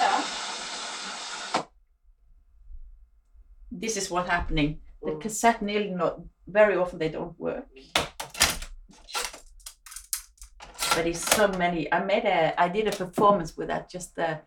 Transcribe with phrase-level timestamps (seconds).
[0.00, 0.22] Yeah.
[3.70, 4.80] This is what happening.
[5.02, 5.20] The mm.
[5.20, 7.66] cassette nearly not very often they don't work.
[10.94, 11.92] But it's so many.
[11.92, 14.40] I made a I did a performance with that, just the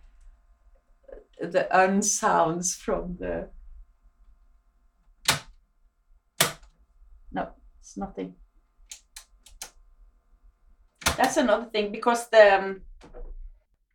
[1.40, 3.50] the unsounds from the
[7.32, 8.36] No, it's nothing.
[11.22, 12.82] That's another thing because the um,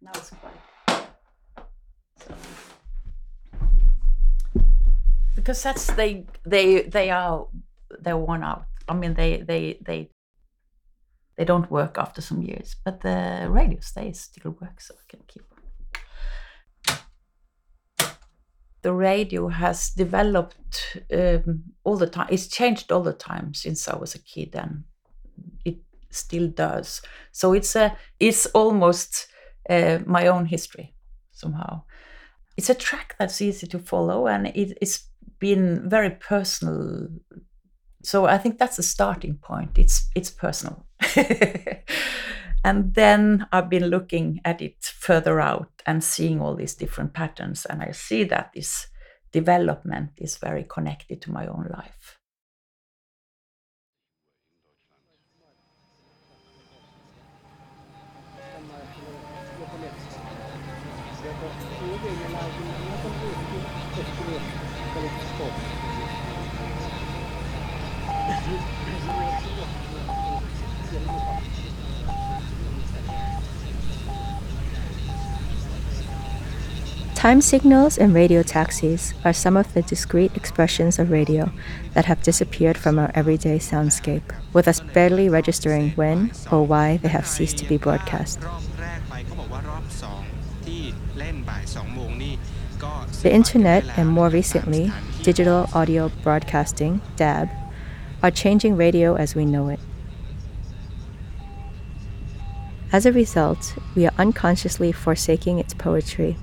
[0.00, 1.08] now it's quiet.
[5.34, 7.48] The cassettes they they they are
[8.00, 8.66] they're worn out.
[8.88, 10.10] I mean they they they
[11.36, 15.20] they don't work after some years, but the radio stays still works, so I can
[15.26, 16.98] keep them.
[18.82, 22.28] The radio has developed um, all the time.
[22.30, 24.84] It's changed all the time since I was a kid, and
[25.64, 25.78] it
[26.10, 27.02] still does.
[27.32, 29.28] So it's a it's almost
[29.68, 30.94] uh, my own history
[31.32, 31.82] somehow.
[32.56, 35.08] It's a track that's easy to follow, and it, it's
[35.38, 37.08] been very personal
[38.06, 40.86] so i think that's the starting point it's it's personal
[42.64, 47.66] and then i've been looking at it further out and seeing all these different patterns
[47.66, 48.86] and i see that this
[49.32, 52.15] development is very connected to my own life
[77.16, 81.50] Time signals and radio taxis are some of the discrete expressions of radio
[81.94, 87.08] that have disappeared from our everyday soundscape, with us barely registering when or why they
[87.08, 88.38] have ceased to be broadcast.
[93.22, 97.48] The internet and more recently, digital audio broadcasting, DAB,
[98.22, 99.80] are changing radio as we know it.
[102.92, 106.36] As a result, we are unconsciously forsaking its poetry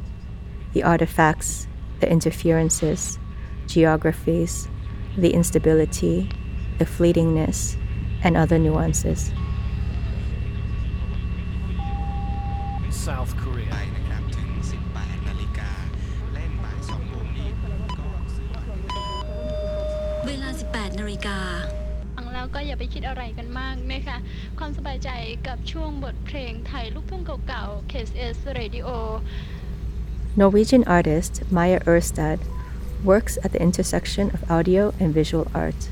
[0.75, 1.67] the artifacts,
[2.01, 3.19] the interferences,
[3.67, 4.69] geographies,
[5.17, 6.29] the instability,
[6.79, 7.77] the fleetingness,
[8.23, 9.33] and other nuances.
[12.91, 13.79] South Korea.
[13.97, 14.51] นะครับถึง
[14.91, 15.71] 18 นาฬิกา
[16.33, 17.71] เล่นบ่าย2โมงนี้ก็
[20.27, 21.39] เวลา 18 นาฬิกา
[22.15, 24.19] ฟังแล้วก็อย่าไปคิดอะไรกันมากนะคะ
[24.59, 25.11] ความสบายใจ
[25.47, 28.89] กับช่วงบทเพลงไทยลูกทุ่งเก่าๆ KSS Radio
[30.36, 32.40] Norwegian artist Maia Urstad
[33.04, 35.90] works at the intersection of audio and visual art,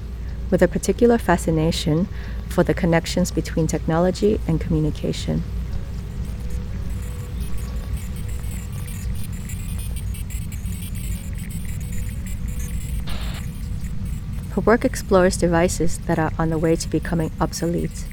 [0.50, 2.08] with a particular fascination
[2.50, 5.44] for the connections between technology and communication.
[14.54, 18.08] Her work explores devices that are on the way to becoming obsolete,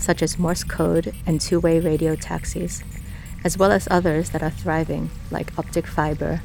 [0.00, 2.82] such as Morse code and two way radio taxis,
[3.44, 6.40] as well as others that are thriving, like optic fiber.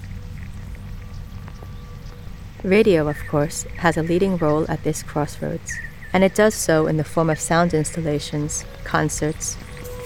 [2.64, 5.74] Radio, of course, has a leading role at this crossroads,
[6.14, 9.56] and it does so in the form of sound installations, concerts,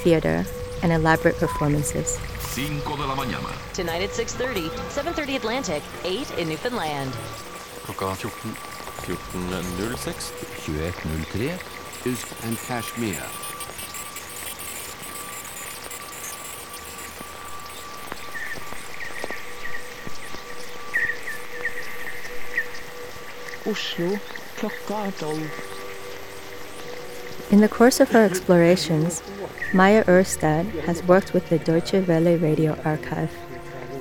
[0.03, 0.45] theater,
[0.81, 2.17] and elaborate performances.
[2.17, 3.53] 5 de la mañana.
[3.73, 7.11] Tonight at 6.30, 7.30 Atlantic, 8 in Newfoundland.
[7.85, 8.77] Klokka 14
[9.07, 10.31] 14.06.
[10.65, 11.53] 2103.
[12.05, 13.46] Used and Kashmir.
[23.67, 24.17] Oslo.
[24.57, 25.41] Klokka er tolv.
[27.51, 29.21] In the course of her explorations,
[29.73, 33.31] Maia Urstad has worked with the Deutsche Welle Radio Archive,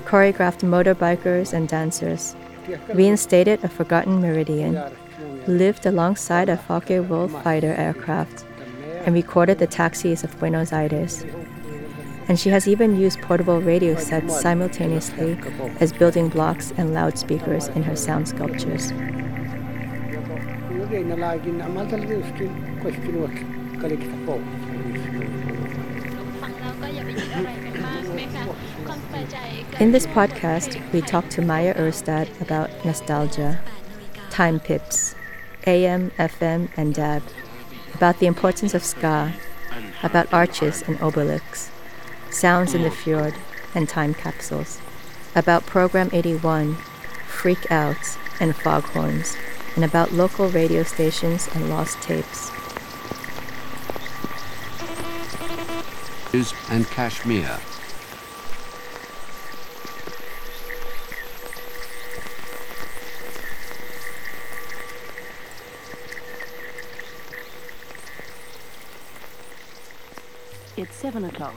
[0.05, 2.37] choreographed motorbikers and dancers,
[2.95, 4.81] reinstated a forgotten meridian,
[5.47, 8.45] lived alongside a Focke-Wulf fighter aircraft,
[9.05, 11.25] and recorded the taxis of Buenos Aires.
[12.29, 15.39] And she has even used portable radio sets simultaneously
[15.81, 18.93] as building blocks and loudspeakers in her sound sculptures.
[20.89, 21.09] In
[29.91, 33.59] this podcast, we talk to Maia Urstad about nostalgia,
[34.31, 35.17] time pips,
[35.67, 37.25] AM, FM, and DAB,
[37.95, 39.33] about the importance of ska,
[40.05, 41.73] about arches and obelisks,
[42.31, 43.35] sounds in the fjord,
[43.75, 44.81] and time capsules,
[45.35, 46.77] about Program 81,
[47.27, 49.37] freq_outs, and foghorns,
[49.77, 52.51] and about local radio stations and lost tapes.
[56.71, 57.59] and Kashmir.
[70.77, 71.55] It's 7 o'clock.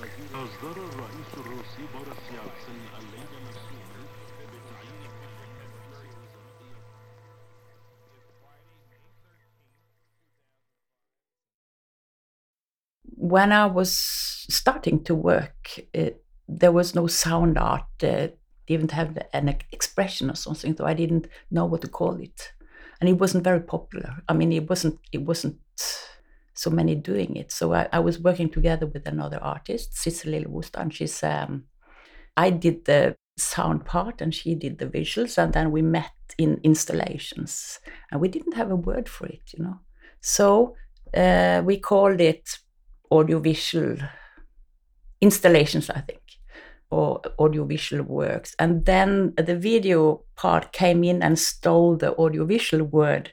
[13.29, 13.91] When I was
[14.49, 18.29] starting to work, it, there was no sound art, uh,
[18.67, 22.51] didn't have an expression or something, so I didn't know what to call it,
[22.99, 24.11] and it wasn't very popular.
[24.27, 25.57] I mean, it wasn't it wasn't
[26.53, 27.51] so many doing it.
[27.51, 31.63] So I, I was working together with another artist, Cicely Lillewostad, and she's um,
[32.35, 36.59] I did the sound part and she did the visuals, and then we met in
[36.63, 37.79] installations,
[38.11, 39.79] and we didn't have a word for it, you know.
[40.21, 40.75] So
[41.13, 42.59] uh, we called it
[43.11, 43.97] audiovisual
[45.21, 46.21] installations, I think,
[46.89, 48.56] or audiovisual works.
[48.59, 53.31] And then the video part came in and stole the audiovisual word.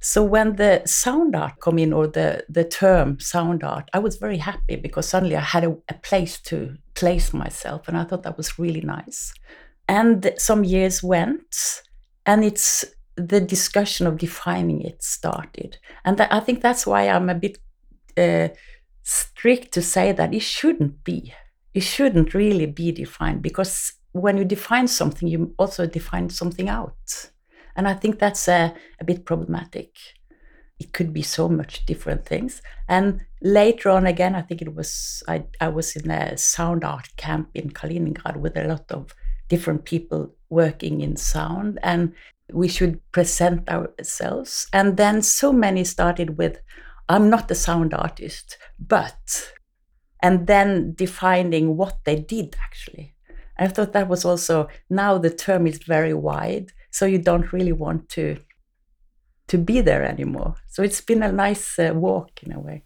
[0.00, 4.16] So when the sound art come in, or the, the term sound art, I was
[4.16, 8.22] very happy because suddenly I had a, a place to place myself, and I thought
[8.22, 9.34] that was really nice.
[9.88, 11.82] And some years went,
[12.26, 12.84] and it's
[13.16, 17.58] the discussion of defining it started, and th- I think that's why I'm a bit
[18.16, 18.48] uh,
[19.08, 21.32] strict to say that it shouldn't be.
[21.72, 27.30] It shouldn't really be defined because when you define something, you also define something out.
[27.74, 29.96] And I think that's a, a bit problematic.
[30.78, 32.60] It could be so much different things.
[32.86, 37.08] And later on, again, I think it was, I, I was in a sound art
[37.16, 39.14] camp in Kaliningrad with a lot of
[39.48, 41.78] different people working in sound.
[41.82, 42.12] And
[42.52, 44.68] we should present ourselves.
[44.72, 46.60] And then so many started with,
[47.08, 49.52] I'm not a sound artist, but,
[50.22, 53.14] and then defining what they did actually.
[53.58, 57.72] I thought that was also, now the term is very wide, so you don't really
[57.72, 58.36] want to
[59.48, 60.54] to be there anymore.
[60.68, 62.84] So it's been a nice uh, walk in a way.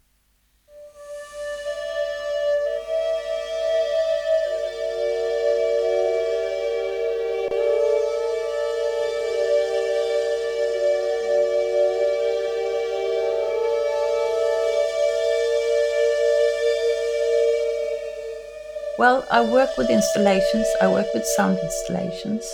[18.99, 22.45] Well, I work with installations, I work with sound installations,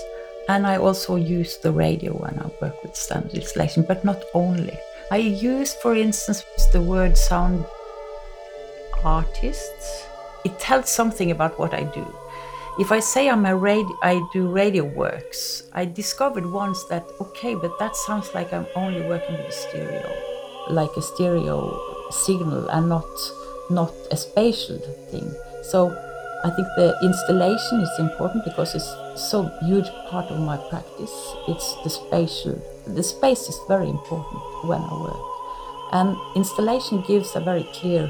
[0.47, 4.79] and I also use the radio when I work with sound installation, but not only.
[5.11, 7.65] I use, for instance, the word sound
[9.03, 10.05] artists.
[10.45, 12.05] It tells something about what I do.
[12.79, 17.53] If I say I'm a radio, I do radio works, I discovered once that okay,
[17.55, 20.09] but that sounds like I'm only working with a stereo,
[20.69, 21.77] like a stereo
[22.11, 23.09] signal, and not
[23.69, 24.79] not a spatial
[25.11, 25.29] thing.
[25.63, 25.93] So
[26.41, 31.11] I think the installation is important because it's so huge part of my practice.
[31.47, 32.61] It's the spatial.
[32.87, 35.25] The space is very important when I work,
[35.91, 38.09] and installation gives a very clear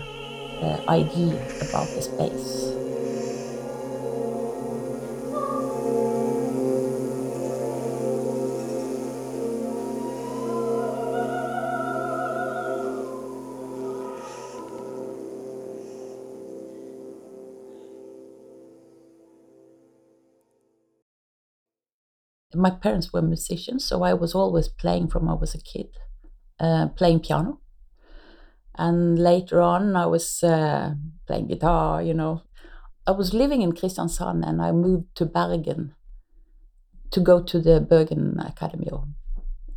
[0.61, 2.88] uh, idea about the space.
[22.59, 25.87] My parents were musicians, so I was always playing from I was a kid,
[26.59, 27.59] uh, playing piano.
[28.75, 30.94] And later on, I was uh,
[31.25, 32.44] playing guitar, you know.
[33.07, 35.95] I was living in Kristiansand and I moved to Bergen
[37.11, 39.07] to go to the Bergen Academy of,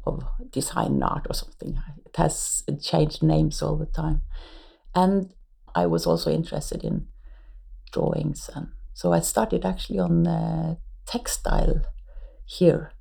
[0.04, 1.78] of Design and Art or something.
[2.04, 4.22] It has changed names all the time.
[4.94, 5.32] And
[5.74, 7.06] I was also interested in
[7.90, 8.50] drawings.
[8.54, 10.74] And so I started actually on uh,
[11.06, 11.82] textile
[12.58, 12.92] here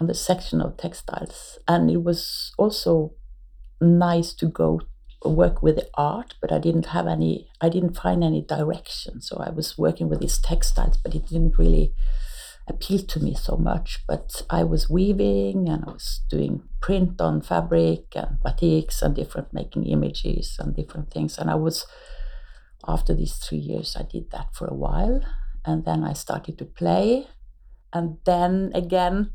[0.00, 1.58] on the section of textiles.
[1.66, 3.14] And it was also
[3.80, 4.80] nice to go
[5.24, 9.20] work with the art, but I didn't have any, I didn't find any direction.
[9.20, 11.92] So I was working with these textiles, but it didn't really
[12.68, 14.00] appeal to me so much.
[14.06, 19.52] But I was weaving and I was doing print on fabric and batiks and different
[19.52, 21.38] making images and different things.
[21.38, 21.86] And I was,
[22.86, 25.20] after these three years, I did that for a while.
[25.64, 27.26] And then I started to play
[27.92, 29.32] and then again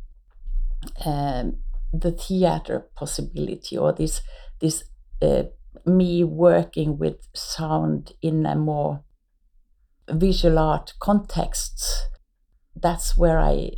[1.05, 1.57] um,
[1.91, 4.22] the theater possibility or this
[4.60, 4.83] this
[5.22, 5.43] uh,
[5.86, 9.03] me working with sound in a more
[10.10, 12.10] visual art context
[12.75, 13.69] that's where i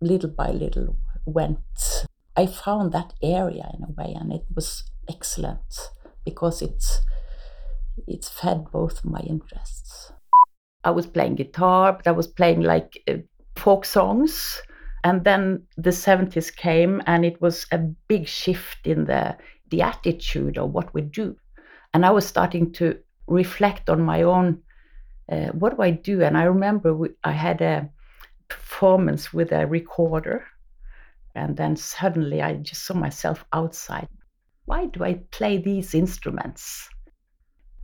[0.00, 0.96] little by little
[1.26, 5.90] went i found that area in a way and it was excellent
[6.24, 7.00] because it's
[8.06, 10.12] it's fed both my interests.
[10.82, 13.18] I was playing guitar, but I was playing like uh,
[13.56, 14.60] folk songs.
[15.02, 19.36] And then the 70s came, and it was a big shift in the,
[19.68, 21.36] the attitude of what we do.
[21.92, 24.62] And I was starting to reflect on my own
[25.30, 26.22] uh, what do I do?
[26.22, 27.88] And I remember we, I had a
[28.48, 30.44] performance with a recorder,
[31.34, 34.08] and then suddenly I just saw myself outside.
[34.66, 36.88] Why do I play these instruments?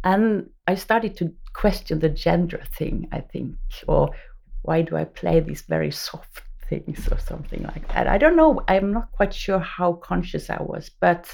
[0.04, 4.10] And I started to question the gender thing, I think, or
[4.62, 8.06] why do I play these very soft things or something like that?
[8.06, 8.62] I don't know.
[8.68, 11.26] I'm not quite sure how conscious I was, but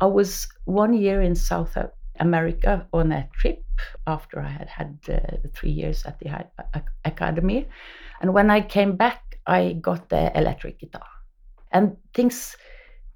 [0.00, 1.76] I was one year in South
[2.18, 3.64] America on a trip
[4.06, 6.46] after I had had uh, three years at the
[7.04, 7.68] academy.
[8.20, 11.06] And when I came back, I got the electric guitar.
[11.72, 12.56] And things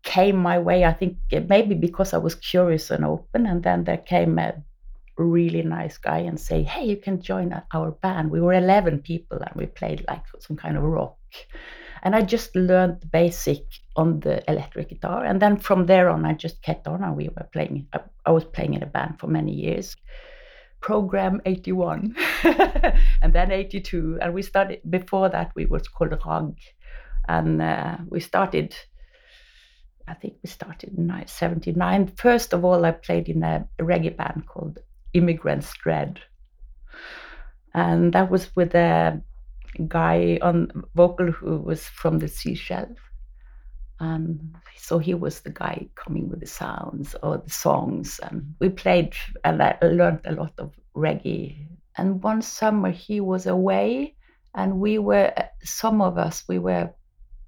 [0.02, 1.16] came my way, I think
[1.48, 3.46] maybe because I was curious and open.
[3.46, 4.54] And then there came a
[5.16, 9.38] really nice guy and say, "Hey, you can join our band." We were 11 people
[9.38, 11.16] and we played like some kind of rock.
[12.02, 13.62] And I just learned the basic
[13.96, 17.02] on the electric guitar, and then from there on, I just kept on.
[17.02, 17.88] And we were playing.
[18.26, 19.96] I was playing in a band for many years.
[20.80, 22.14] Program 81,
[23.22, 24.80] and then 82, and we started.
[24.88, 26.56] Before that, we was called Rag,
[27.26, 28.76] and uh, we started
[30.06, 32.08] I think we started in 79.
[32.16, 34.78] First of all, I played in a reggae band called
[35.14, 36.20] Immigrants Dread.
[37.72, 39.20] And that was with a
[39.88, 42.98] guy on vocal who was from the Seychelles.
[44.00, 48.20] And so he was the guy coming with the sounds or the songs.
[48.22, 51.66] And we played, and I learned a lot of reggae.
[51.96, 54.14] And one summer he was away,
[54.54, 56.90] and we were, some of us, we were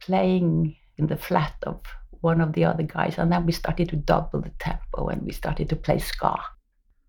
[0.01, 1.81] playing in the flat of
[2.21, 3.19] one of the other guys.
[3.19, 6.37] And then we started to double the tempo and we started to play ska.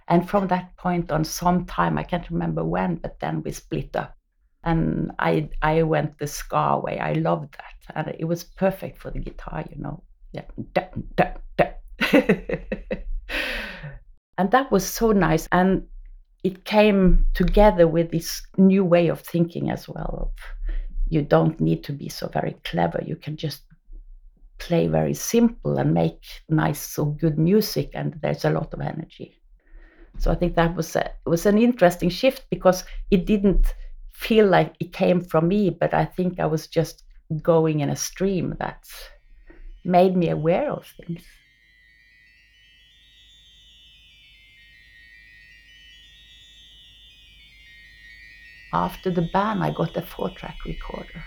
[0.07, 3.95] And from that point on, some time, I can't remember when, but then we split
[3.95, 4.15] up.
[4.63, 6.99] And I, I went the ska way.
[6.99, 7.95] I loved that.
[7.95, 10.03] And it was perfect for the guitar, you know.
[10.31, 10.45] Yeah.
[14.37, 15.47] And that was so nice.
[15.51, 15.87] And
[16.43, 20.19] it came together with this new way of thinking as well.
[20.21, 20.75] Of
[21.09, 23.01] you don't need to be so very clever.
[23.05, 23.63] You can just
[24.59, 29.36] play very simple and make nice or good music, and there's a lot of energy.
[30.19, 33.73] So I think that was a, it was an interesting shift because it didn't
[34.13, 37.03] feel like it came from me, but I think I was just
[37.41, 38.83] going in a stream that
[39.85, 41.23] made me aware of things.
[48.73, 51.23] After the ban, I got a four track recorder,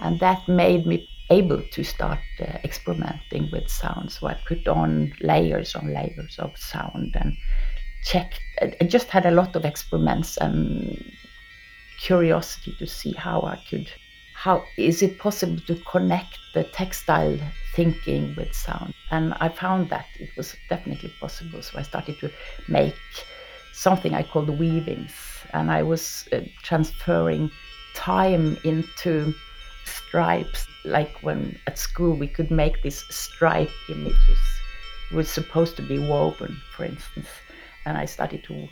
[0.00, 4.10] and that made me able to start uh, experimenting with sound.
[4.10, 7.36] So I put on layers on layers of sound and
[8.04, 8.40] checked.
[8.60, 11.12] I just had a lot of experiments and
[11.98, 13.90] curiosity to see how I could.
[14.34, 17.38] How is it possible to connect the textile
[17.74, 18.94] thinking with sound?
[19.10, 21.60] And I found that it was definitely possible.
[21.62, 22.30] So I started to
[22.68, 22.94] make
[23.72, 25.12] something I called weavings,
[25.52, 27.50] and I was uh, transferring
[27.94, 29.34] time into
[29.84, 30.66] stripes.
[30.84, 34.40] Like when at school we could make these stripe images,
[35.10, 37.28] it was supposed to be woven, for instance
[37.88, 38.68] and I started to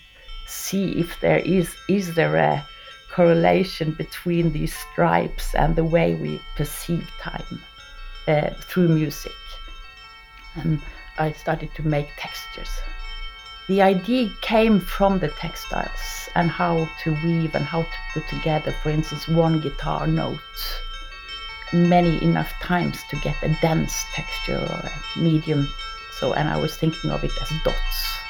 [0.46, 2.64] see if there is is there a
[3.10, 7.60] correlation between these stripes and the way we perceive time
[8.28, 9.32] uh, through music.
[10.54, 10.80] And
[11.18, 12.70] I started to make textures.
[13.68, 18.72] The idea came from the textiles and how to weave and how to put together,
[18.82, 20.38] for instance, one guitar note
[21.72, 25.68] many enough times to get a dense texture or a medium.
[26.20, 28.25] So, and I was thinking of it as dots.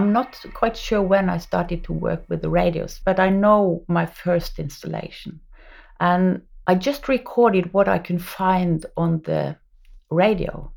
[0.00, 3.84] I'm not quite sure when I started to work with the radios, but I know
[3.86, 5.40] my first installation.
[6.00, 9.58] And I just recorded what I can find on the
[10.10, 10.72] radio.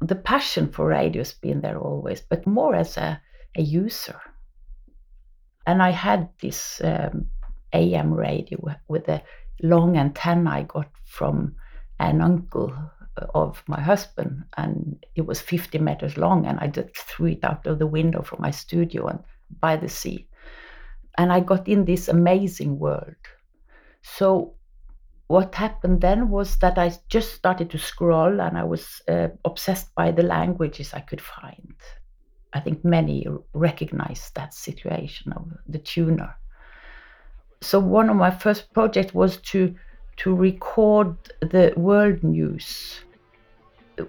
[0.00, 3.20] The passion for radio's been there always, but more as a,
[3.58, 4.18] a user.
[5.66, 7.26] And I had this um,
[7.74, 9.22] AM radio with a
[9.62, 11.56] long antenna I got from
[12.00, 12.72] an uncle
[13.34, 17.66] of my husband, and it was 50 meters long, and I just threw it out
[17.66, 19.20] of the window from my studio and
[19.60, 20.26] by the sea.
[21.16, 23.14] And I got in this amazing world.
[24.02, 24.54] So
[25.28, 29.94] what happened then was that I just started to scroll, and I was uh, obsessed
[29.94, 31.74] by the languages I could find.
[32.52, 36.36] I think many recognize that situation of the tuner.
[37.62, 39.74] So one of my first projects was to
[40.18, 43.00] to record the world news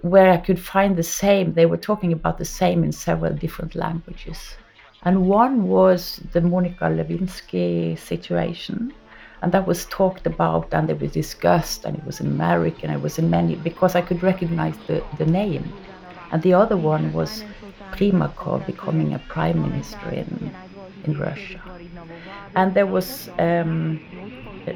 [0.02, 1.54] where I could find the same.
[1.54, 4.56] They were talking about the same in several different languages.
[5.02, 8.92] And one was the Monica Lewinsky situation.
[9.42, 13.00] And that was talked about and it was discussed, and it was in American, it
[13.00, 15.72] was in many, because I could recognize the, the name.
[16.32, 17.44] And the other one was
[17.92, 20.54] Primakov becoming a prime minister in,
[21.04, 21.60] in Russia.
[22.56, 24.00] And there was um,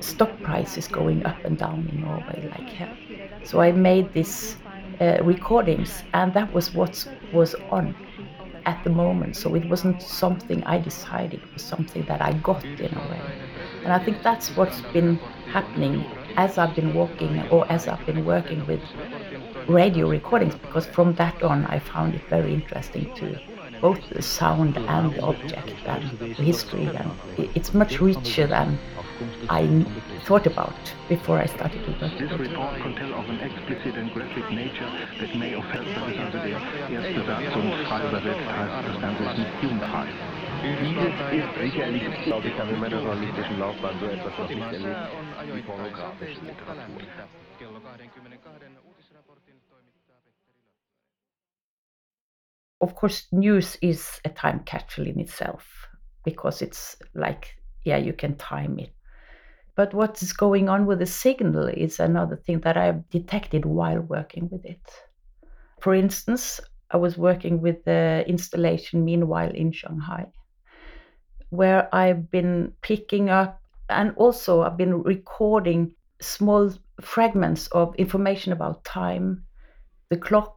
[0.01, 2.97] stock prices going up and down in Norway like hell.
[3.45, 4.57] So I made these
[5.01, 7.95] uh, recordings, and that was what was on
[8.67, 9.37] at the moment.
[9.37, 13.23] So it wasn't something I decided; it was something that I got in a way.
[13.85, 15.17] And I think that's what's been
[15.53, 16.05] happening
[16.37, 18.81] as I've been walking or as I've been working with
[19.69, 23.39] radio recordings, because from that on I found it very interesting to
[23.81, 27.11] both the sound and the object and the history, and
[27.55, 28.79] it's much richer than
[29.51, 29.67] I
[30.25, 30.75] thought about
[31.09, 32.19] before I started to work.
[32.19, 36.39] This report can tell of an explicit and graphic nature that may offend the also
[36.39, 36.57] der
[36.89, 40.15] erste Satz und frei übersetzt heißt das Ganze ist ein Jugendpreis.
[40.63, 44.97] Dieses ist sicherlich, glaube ich, dann in meiner journalistischen Laufbahn so etwas, was mich erlebt
[45.55, 47.03] wie pornografische Literatur.
[52.79, 55.89] Of course, news is a time capsule in itself
[56.25, 58.95] because it's like, yeah, you can time it
[59.75, 64.01] but what is going on with the signal is another thing that I've detected while
[64.01, 64.83] working with it.
[65.81, 70.27] For instance, I was working with the installation meanwhile in Shanghai,
[71.51, 78.85] where I've been picking up and also I've been recording small fragments of information about
[78.85, 79.45] time,
[80.11, 80.57] the clock,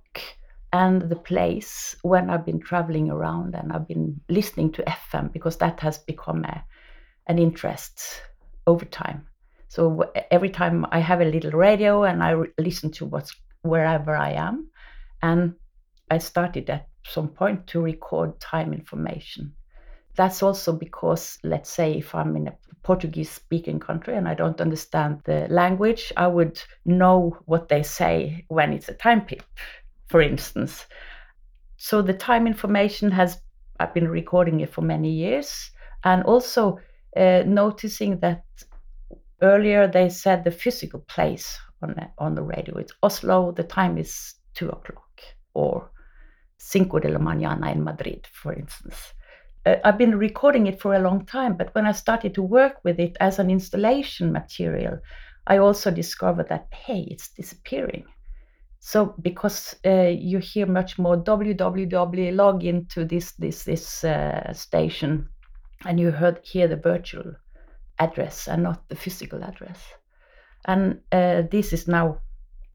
[0.72, 5.58] and the place when I've been traveling around and I've been listening to FM because
[5.58, 6.66] that has become a,
[7.28, 8.22] an interest
[8.68, 9.28] over time.
[9.68, 14.16] So every time I have a little radio and I re- listen to what's wherever
[14.16, 14.70] I am,
[15.22, 15.56] and
[16.12, 19.54] I started at some point to record time information.
[20.16, 24.62] That's also because, let's say, if I'm in a Portuguese speaking country and I don't
[24.62, 29.44] understand the language, I would know what they say when it's a time pip,
[30.10, 30.86] for instance.
[31.78, 33.42] So the time information has,
[33.80, 35.72] I've been recording it for many years.
[36.04, 36.80] And also
[37.16, 38.44] uh, noticing that
[39.42, 42.78] earlier they said the physical place on the, on the radio.
[42.78, 45.22] It's Oslo, the time is two o'clock,
[45.54, 45.92] or
[46.58, 49.14] Cinco de la Mañana in Madrid, for instance.
[49.66, 52.76] Uh, I've been recording it for a long time, but when I started to work
[52.84, 55.00] with it as an installation material,
[55.48, 58.06] I also discovered that, hey, it's disappearing.
[58.80, 65.30] So because uh, you hear much more www log into this this this uh, station,
[65.86, 67.36] and you heard hear the virtual
[68.00, 69.80] address and not the physical address.
[70.66, 72.20] And uh, this is now,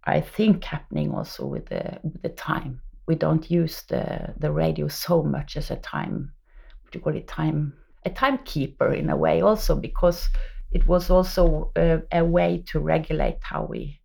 [0.05, 2.81] I think, happening also with the with the time.
[3.07, 6.33] We don't use the the radio so much as a time.
[6.83, 7.29] What do you call it?
[7.29, 10.29] Time a timekeeper in a way, also because
[10.73, 14.01] it was also a, a way to regulate how we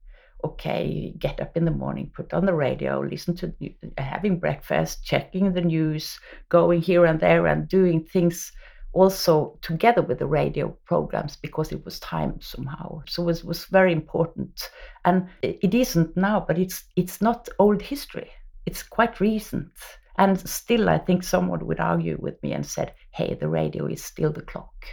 [0.45, 3.53] okay, get up in the morning, put on the radio, listen to
[3.97, 8.51] having breakfast, checking the news, going here and there and doing things
[8.93, 13.01] also together with the radio programs because it was timed somehow.
[13.07, 14.69] So it was, was very important.
[15.05, 18.31] And it isn't now, but it's it's not old history.
[18.65, 19.71] It's quite recent.
[20.17, 24.03] And still I think someone would argue with me and said, hey, the radio is
[24.03, 24.85] still the clock.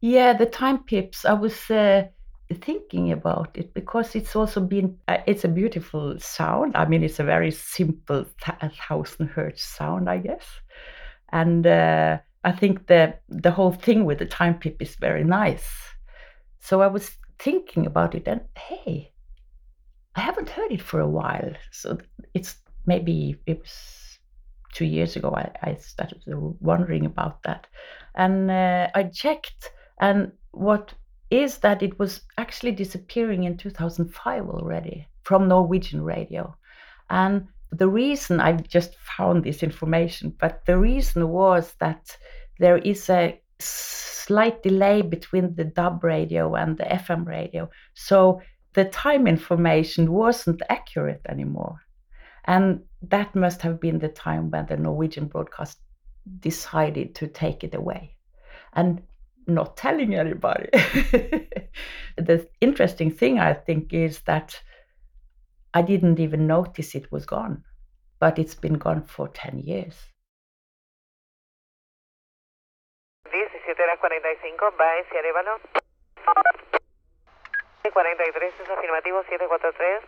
[0.00, 1.24] Yeah, the time pips.
[1.24, 2.04] I was uh,
[2.54, 7.18] thinking about it because it's also been uh, it's a beautiful sound i mean it's
[7.18, 10.44] a very simple th- thousand hertz sound i guess
[11.32, 15.68] and uh, i think the the whole thing with the time pip is very nice
[16.60, 19.12] so i was thinking about it and hey
[20.16, 21.52] I haven't heard it for a while.
[21.70, 21.98] So
[22.32, 22.56] it's
[22.86, 24.18] maybe it was
[24.72, 27.66] two years ago I, I started wondering about that.
[28.14, 30.94] And uh, I checked, and what
[31.30, 36.54] is that it was actually disappearing in 2005 already from Norwegian radio.
[37.10, 42.16] And the reason I just found this information, but the reason was that
[42.58, 47.68] there is a slight delay between the DAB radio and the FM radio.
[47.94, 48.40] So
[48.74, 51.80] the time information wasn't accurate anymore.
[52.44, 55.78] And that must have been the time when the Norwegian broadcast
[56.40, 58.16] decided to take it away
[58.76, 59.02] and
[59.46, 60.68] not telling anybody.
[62.16, 64.60] the interesting thing, I think, is that
[65.74, 67.64] I didn't even notice it was gone,
[68.18, 69.94] but it's been gone for 10 years.
[73.30, 75.60] 17 horas 45, va hacia Arevalo.
[77.92, 80.00] 43 es afirmativo, 743.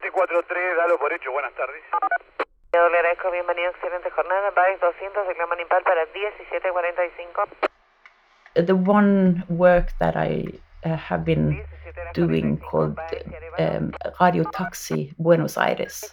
[0.00, 1.82] 743, dalo por hecho, buenas tardes.
[2.72, 4.50] Le agradezco, bienvenido, excelente jornada.
[4.50, 7.73] Baez 200, reclaman impal para 1745.
[8.56, 10.46] The one work that I
[10.84, 11.60] uh, have been
[12.14, 12.98] doing called
[13.58, 16.04] um, Radio Taxi Buenos Aires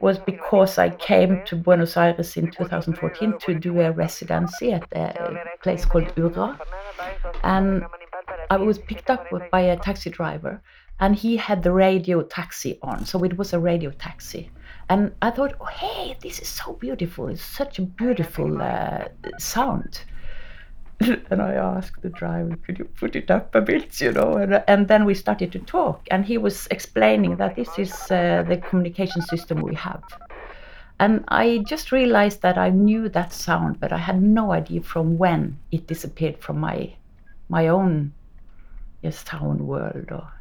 [0.00, 5.42] was because I came to Buenos Aires in 2014 to do a residency at a
[5.62, 6.58] place called URRA.
[7.42, 7.84] And
[8.50, 10.60] I was picked up by a taxi driver,
[11.00, 13.04] and he had the radio taxi on.
[13.04, 14.50] So it was a radio taxi.
[14.88, 17.28] And I thought, oh, hey, this is so beautiful.
[17.28, 20.02] It's such a beautiful uh, sound.
[21.30, 24.36] and I asked the driver, could you put it up a bit, you know?
[24.36, 28.44] And, and then we started to talk, and he was explaining that this is uh,
[28.48, 30.02] the communication system we have.
[30.98, 35.18] And I just realized that I knew that sound, but I had no idea from
[35.18, 36.94] when it disappeared from my
[37.48, 38.12] my own
[39.02, 40.06] yes, sound world.
[40.10, 40.32] Or...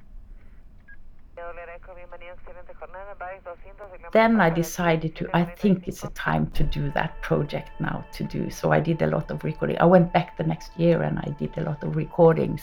[4.12, 8.24] Then I decided to, I think it's a time to do that project now to
[8.24, 8.50] do.
[8.50, 9.78] So I did a lot of recording.
[9.80, 12.62] I went back the next year and I did a lot of recordings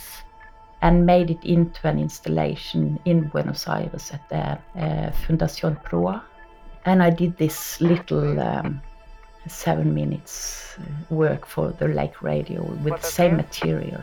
[0.81, 6.23] and made it into an installation in Buenos Aires at the uh, Fundación Proa.
[6.85, 8.81] And I did this little um,
[9.47, 10.77] seven minutes
[11.11, 14.03] work for the Lake Radio with the same material.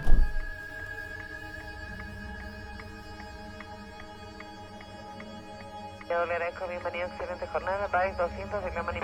[6.19, 7.88] Le agradezco, bienvenido, excelente jornada.
[7.88, 8.97] Baez 200, reclaman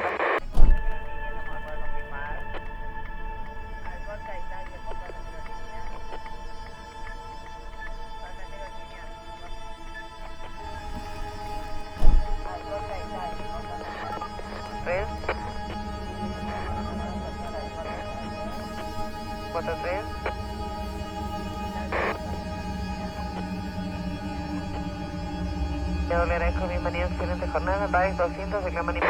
[28.75, 29.04] 200,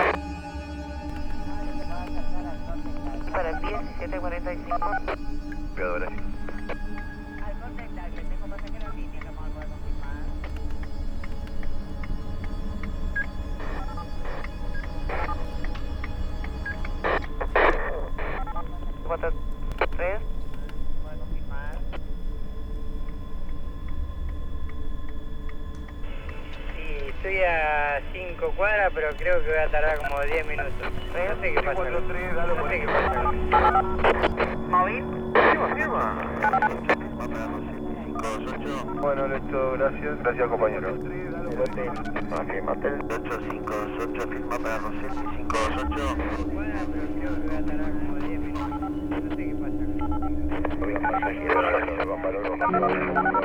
[27.26, 30.74] estoy a 5 cuadras, pero creo que voy a tardar como 10 minutos.
[30.82, 31.90] No sé qué pasa.
[31.90, 32.00] No
[32.68, 33.32] sé qué pasa.
[34.70, 35.04] Móvil.
[39.02, 40.20] Bueno, listo, gracias.
[40.24, 40.90] Gracias, compañero.
[42.32, 46.76] Afirma hotel 8528, firma para Rosel 528.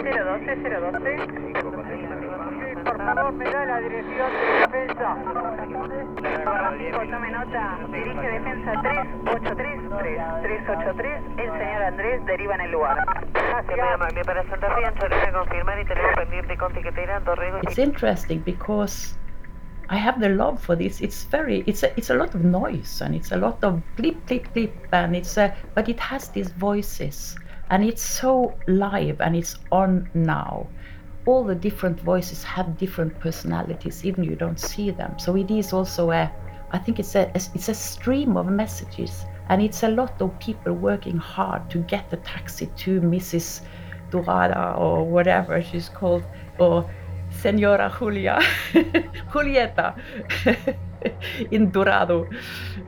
[0.02, 1.49] Cero doce, cero doce.
[2.84, 5.16] Por favor, me da la dirección de defensa.
[7.10, 7.78] Tome nota.
[7.92, 10.42] Dirige defensa 3833.
[10.42, 11.22] 383.
[11.38, 13.04] El señor Andrés deriva en el lugar.
[13.32, 13.76] Gracias.
[13.76, 14.24] Muy amable.
[14.24, 19.16] Para Santa Fe, Anchorena, confirmar y tenemos pendiente con tiquetera, Dorrego y It's interesting because
[19.90, 21.00] I have the love for this.
[21.00, 24.24] It's very, it's a, it's a lot of noise and it's a lot of clip,
[24.26, 27.36] clip, clip, and it's a, but it has these voices
[27.70, 30.68] and it's so live and it's on now.
[31.26, 35.18] All the different voices have different personalities, even you don't see them.
[35.18, 36.32] So it is also a,
[36.70, 40.72] I think it's a, it's a stream of messages, and it's a lot of people
[40.72, 43.60] working hard to get the taxi to Mrs.
[44.10, 46.24] Dorada or whatever she's called,
[46.58, 46.88] or
[47.30, 48.40] Senora Julia,
[49.32, 49.94] Julieta
[51.50, 52.28] in Dorado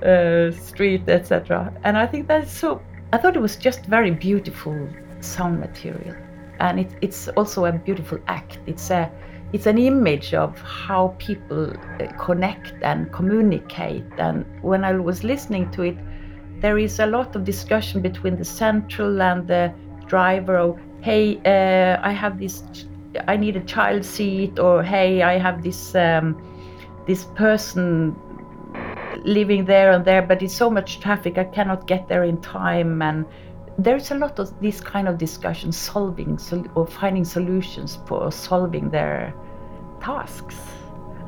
[0.05, 1.73] uh, Street, etc.
[1.85, 2.83] And I think that's so.
[3.13, 4.89] I thought it was just very beautiful
[5.21, 6.17] sound material,
[6.63, 8.59] and it, it's also a beautiful act.
[8.67, 9.11] It's a,
[9.53, 14.05] it's an image of how people uh, connect and communicate.
[14.17, 15.99] And when I was listening to it,
[16.61, 19.75] there is a lot of discussion between the central and the
[20.07, 20.57] driver.
[20.57, 22.63] Of, hey, uh, I have this,
[23.27, 26.41] I need a child seat, or hey, I have this um,
[27.07, 28.15] this person
[29.25, 33.03] living there and there, but it's so much traffic, I cannot get there in time.
[33.03, 33.27] And
[33.79, 36.39] there's a lot of this kind of discussion, solving
[36.75, 39.35] or finding solutions for solving their
[40.01, 40.57] tasks.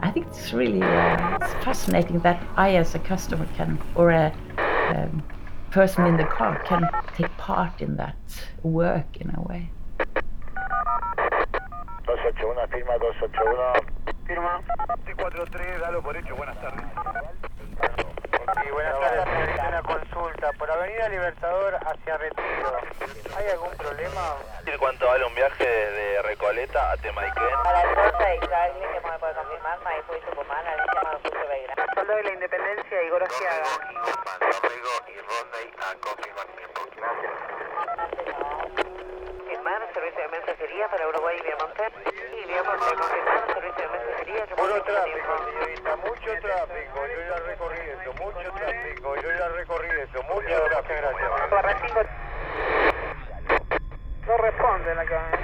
[0.00, 4.32] I think it's really uh, it's fascinating that I, as a customer, can or a
[4.94, 5.22] um,
[5.70, 8.16] person in the car, can take part in that
[8.62, 9.70] work in a way.
[20.44, 22.78] pregunta, por Avenida Libertador hacia Retiro,
[23.36, 24.36] ¿hay algún problema?
[24.66, 27.42] ¿En cuanto vale un viaje de Recoleta a Temaiquén?
[27.64, 31.16] A la puerta de Islagli, que me puede confirmar, Maipú y Tucumán, al sistema de
[31.18, 31.94] Curso Belgrano.
[31.94, 33.64] Soldado de la Independencia y Gorostiaga.
[33.90, 36.80] Y Guzmán, Rodrigo y Rondey a confirmar tiempo.
[36.96, 37.32] Gracias.
[39.48, 42.13] Germán, servicio de mensajería para Uruguay y Viamonte.
[44.56, 45.96] Puro tráfico, señorita.
[45.96, 47.06] Mucho tráfico.
[47.06, 48.12] Yo ya recorrí eso.
[48.22, 49.16] Mucho tráfico.
[49.16, 50.22] Yo ya recorrí eso.
[50.22, 50.94] Mucho tráfico.
[50.94, 51.50] Gracias.
[51.50, 52.00] Barracingo.
[54.26, 55.43] No responden acá.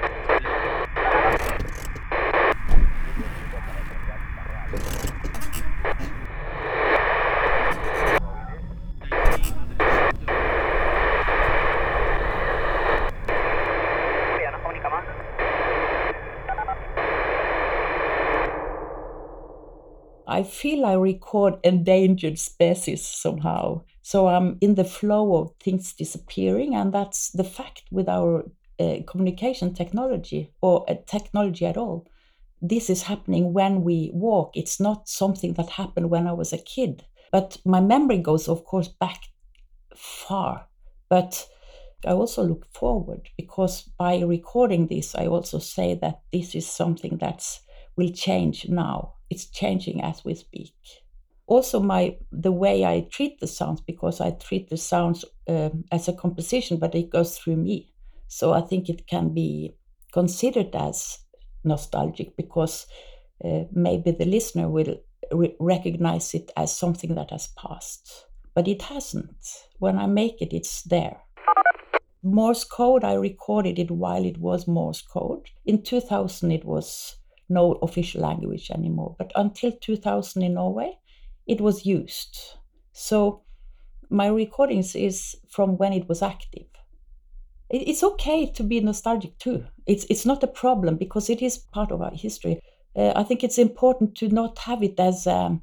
[20.40, 23.82] I feel I record endangered species somehow.
[24.00, 28.46] So I'm in the flow of things disappearing, and that's the fact with our
[28.78, 32.06] uh, communication technology or uh, technology at all.
[32.62, 34.56] This is happening when we walk.
[34.56, 37.04] It's not something that happened when I was a kid.
[37.30, 39.20] But my memory goes, of course, back
[39.94, 40.68] far.
[41.10, 41.46] But
[42.06, 47.18] I also look forward because by recording this, I also say that this is something
[47.18, 47.60] that's
[47.94, 49.16] will change now.
[49.30, 50.74] It's changing as we speak.
[51.46, 56.08] Also, my the way I treat the sounds because I treat the sounds um, as
[56.08, 57.92] a composition, but it goes through me.
[58.28, 59.74] So I think it can be
[60.12, 61.18] considered as
[61.64, 62.86] nostalgic because
[63.44, 64.96] uh, maybe the listener will
[65.32, 69.66] re- recognize it as something that has passed, but it hasn't.
[69.78, 71.22] When I make it, it's there.
[72.22, 75.48] Morse code, I recorded it while it was Morse code.
[75.64, 77.16] In 2000, it was
[77.50, 80.98] no official language anymore, but until 2000 in Norway,
[81.46, 82.38] it was used.
[82.92, 83.42] So
[84.08, 86.66] my recordings is from when it was active.
[87.70, 89.64] It's okay to be nostalgic too.
[89.86, 92.60] It's it's not a problem because it is part of our history.
[92.96, 95.62] Uh, I think it's important to not have it as um,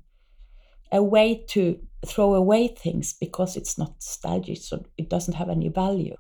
[0.91, 5.67] a way to throw away things because it's not nostalgic, so it doesn't have any
[5.67, 6.15] value.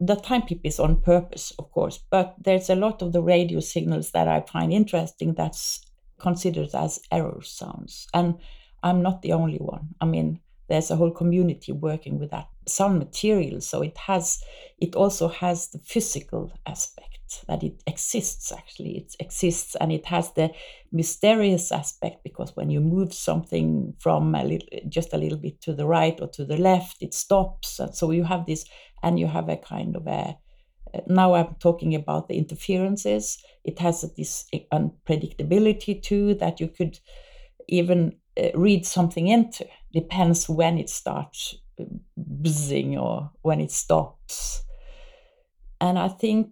[0.00, 4.12] The timekeep is on purpose, of course, but there's a lot of the radio signals
[4.12, 5.84] that I find interesting that's
[6.18, 8.06] considered as error sounds.
[8.14, 8.36] And
[8.82, 9.94] I'm not the only one.
[10.00, 13.60] I mean, there's a whole community working with that sound material.
[13.60, 14.38] So it has,
[14.78, 17.07] it also has the physical aspect
[17.46, 18.98] that it exists actually.
[18.98, 20.50] It exists and it has the
[20.92, 25.74] mysterious aspect because when you move something from a little, just a little bit to
[25.74, 27.78] the right or to the left, it stops.
[27.78, 28.64] And so you have this,
[29.02, 30.36] and you have a kind of a,
[31.06, 33.38] now I'm talking about the interferences.
[33.64, 36.98] It has this unpredictability too that you could
[37.68, 39.66] even uh, read something into.
[39.92, 41.84] Depends when it starts uh,
[42.16, 44.64] buzzing or when it stops.
[45.80, 46.50] And I think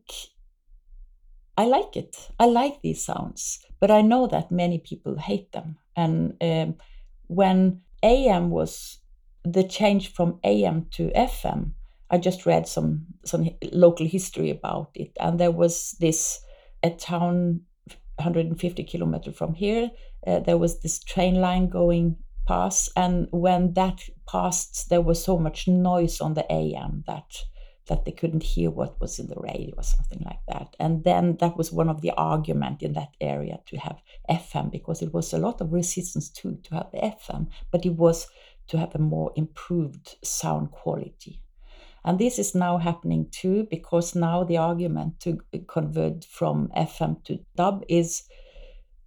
[1.57, 2.29] I like it.
[2.39, 5.79] I like these sounds, but I know that many people hate them.
[5.97, 6.77] And um,
[7.29, 8.99] when AM was
[9.45, 11.73] the change from AM to FM,
[12.11, 16.41] I just read some some local history about it, and there was this
[16.83, 17.63] a town
[18.17, 19.91] 150 kilometer from here.
[20.27, 22.17] Uh, there was this train line going
[22.47, 27.45] past, and when that passed, there was so much noise on the AM that
[27.87, 30.75] that they couldn't hear what was in the radio or something like that.
[30.81, 35.03] And then that was one of the argument in that area to have FM because
[35.03, 38.27] it was a lot of resistance to to have the FM, but it was
[38.69, 41.41] to have a more improved sound quality.
[42.05, 47.41] And this is now happening too, because now the argument to convert from FM to
[47.57, 48.23] DAB is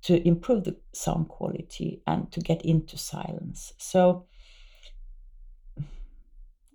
[0.01, 3.73] to improve the sound quality and to get into silence.
[3.77, 4.25] So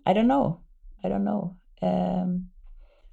[0.07, 0.61] I don't know.
[1.03, 1.57] I don't know.
[1.83, 2.49] Um,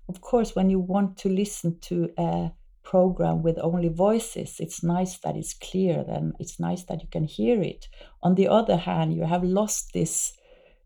[0.08, 2.52] of course, when you want to listen to a
[2.84, 7.24] program with only voices, it's nice that it's clear, then it's nice that you can
[7.24, 7.88] hear it.
[8.21, 10.34] On the other hand, you have lost this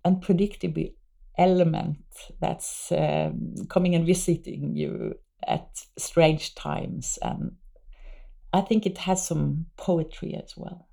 [0.04, 0.90] unpredictable
[1.38, 1.98] element
[2.40, 5.16] that's um, coming and visiting you
[5.48, 7.18] at strange times.
[7.22, 7.54] And
[8.54, 10.88] I think it has some poetry as well.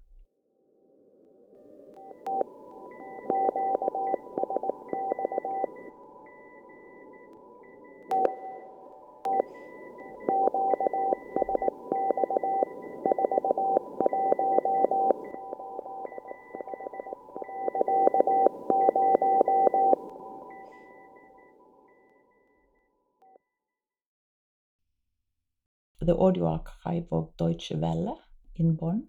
[26.03, 28.21] The audio archive of Deutsche Welle
[28.57, 29.09] in Bonn.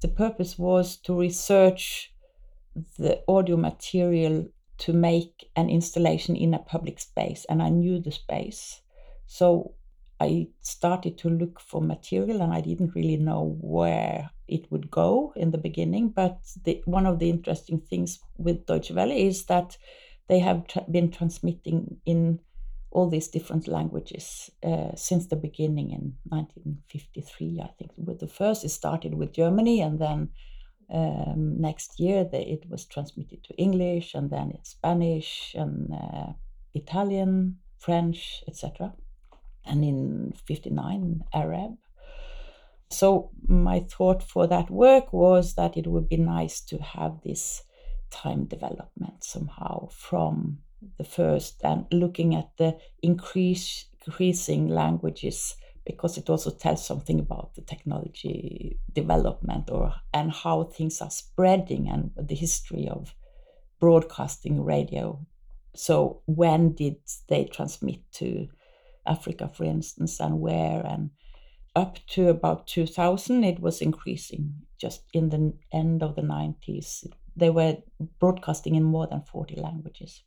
[0.00, 2.12] The purpose was to research
[2.98, 8.12] the audio material to make an installation in a public space, and I knew the
[8.12, 8.80] space.
[9.26, 9.74] So
[10.18, 15.32] I started to look for material, and I didn't really know where it would go
[15.36, 16.10] in the beginning.
[16.10, 19.76] But the, one of the interesting things with Deutsche Welle is that
[20.28, 22.40] they have tra- been transmitting in
[22.90, 27.92] all these different languages uh, since the beginning in 1953, I think.
[27.96, 30.30] With the first, it started with Germany, and then
[30.92, 36.32] um, next year they, it was transmitted to English, and then Spanish, and uh,
[36.74, 38.92] Italian, French, etc.
[39.64, 41.76] And in 59, Arab.
[42.90, 47.62] So my thought for that work was that it would be nice to have this
[48.10, 50.58] time development somehow from
[50.98, 57.54] the first and looking at the increase, increasing languages because it also tells something about
[57.54, 63.14] the technology development or and how things are spreading and the history of
[63.80, 65.18] broadcasting radio.
[65.74, 66.96] So when did
[67.28, 68.48] they transmit to
[69.06, 70.84] africa for instance and where?
[70.86, 71.10] And
[71.74, 77.48] up to about 2000 it was increasing just in the end of the 90s they
[77.48, 77.76] were
[78.18, 80.22] broadcasting in more than 40 languages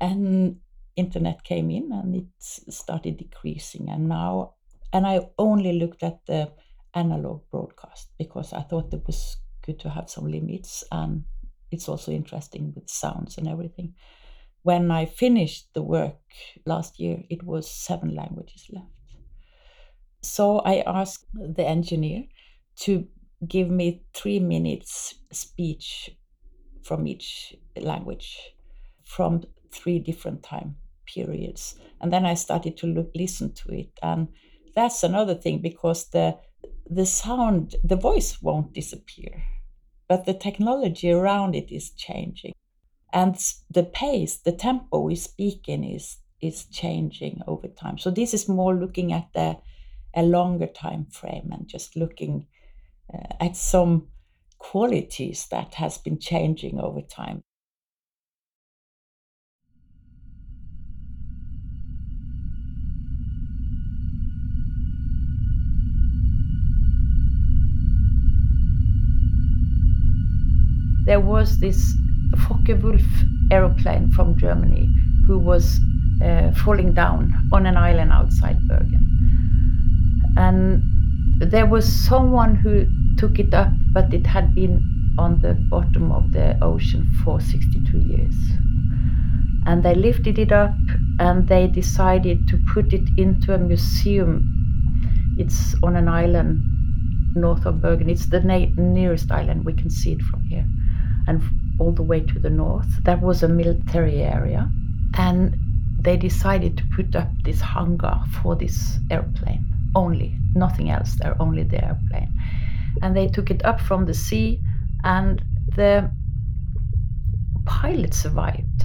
[0.00, 0.60] and
[0.96, 3.88] internet came in and it started decreasing.
[3.88, 4.54] And now
[4.92, 6.52] and i only looked at the
[6.94, 10.84] analog broadcast because i thought it was good to have some limits.
[10.90, 11.24] And
[11.70, 13.94] it's also interesting with sounds and everything.
[14.62, 16.20] When i finished the work
[16.66, 18.88] last year it was seven languages left.
[20.22, 22.24] So i asked the engineer
[22.76, 23.08] to
[23.46, 26.10] give me three minutes speech
[26.82, 28.54] from each language
[29.04, 31.76] from three different time periods.
[32.00, 33.90] And then I started to look, listen to it.
[34.02, 34.28] And
[34.74, 36.38] that's another thing because the
[36.88, 39.44] the sound, the voice won't disappear,
[40.08, 42.52] but the technology around it is changing.
[43.12, 43.36] And
[43.70, 47.98] the pace, the tempo we speak in is is changing over time.
[47.98, 49.58] So this is more looking at the
[50.14, 52.46] a longer time frame and just looking
[53.14, 54.08] uh, at some
[54.58, 57.40] qualities that has been changing over time.
[71.04, 71.94] There was this
[72.46, 73.02] Focke-Wulf
[73.50, 74.88] aeroplane from Germany
[75.26, 75.80] who was
[76.22, 79.06] uh, falling down on an island outside Bergen.
[80.36, 80.82] And
[81.38, 82.86] there was someone who
[83.16, 87.98] took it up, but it had been on the bottom of the ocean for 62
[87.98, 88.34] years.
[89.66, 90.74] And they lifted it up
[91.18, 95.34] and they decided to put it into a museum.
[95.38, 96.62] It's on an island
[97.34, 98.08] north of Bergen.
[98.08, 99.64] It's the nearest island.
[99.64, 100.66] We can see it from here
[101.30, 101.42] and
[101.78, 102.90] all the way to the north.
[103.04, 104.68] That was a military area.
[105.16, 105.56] And
[106.00, 109.64] they decided to put up this hangar for this airplane
[109.94, 112.32] only, nothing else there, only the airplane.
[113.02, 114.60] And they took it up from the sea,
[115.04, 115.42] and
[115.76, 116.10] the
[117.64, 118.84] pilot survived.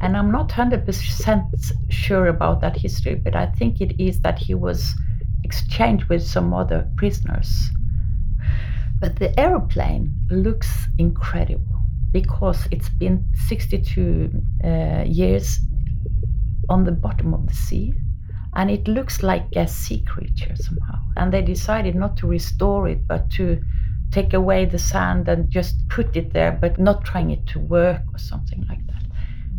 [0.00, 4.54] And I'm not 100% sure about that history, but I think it is that he
[4.54, 4.94] was
[5.44, 7.70] exchanged with some other prisoners
[9.04, 11.78] but the aeroplane looks incredible
[12.10, 14.30] because it's been 62
[14.64, 15.58] uh, years
[16.70, 17.92] on the bottom of the sea
[18.54, 20.98] and it looks like a sea creature somehow.
[21.18, 23.60] And they decided not to restore it, but to
[24.10, 28.00] take away the sand and just put it there, but not trying it to work
[28.14, 29.02] or something like that.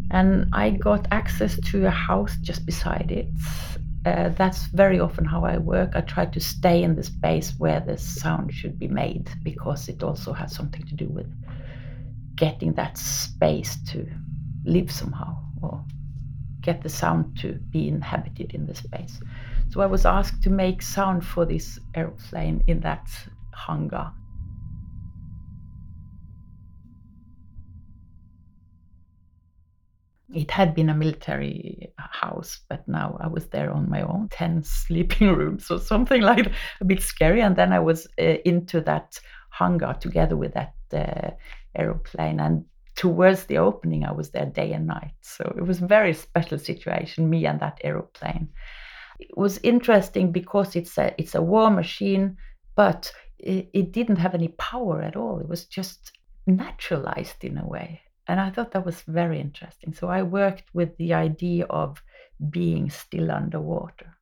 [0.09, 3.27] And I got access to a house just beside it,
[4.05, 5.91] uh, that's very often how I work.
[5.95, 10.03] I try to stay in the space where the sound should be made because it
[10.03, 11.27] also has something to do with
[12.35, 14.05] getting that space to
[14.63, 15.83] live somehow or
[16.61, 19.19] get the sound to be inhabited in the space.
[19.69, 23.07] So I was asked to make sound for this aeroplane in that
[23.53, 24.11] hangar.
[30.35, 34.63] It had been a military house, but now I was there on my own, 10
[34.63, 37.41] sleeping rooms or something like a bit scary.
[37.41, 39.19] And then I was uh, into that
[39.49, 41.31] hangar together with that uh,
[41.75, 42.39] aeroplane.
[42.39, 42.65] And
[42.95, 45.13] towards the opening, I was there day and night.
[45.21, 48.49] So it was a very special situation, me and that aeroplane.
[49.19, 52.37] It was interesting because it's a, it's a war machine,
[52.75, 55.39] but it, it didn't have any power at all.
[55.39, 56.11] It was just
[56.47, 58.01] naturalized in a way.
[58.27, 59.93] And I thought that was very interesting.
[59.93, 62.03] So I worked with the idea of
[62.49, 64.14] being still underwater.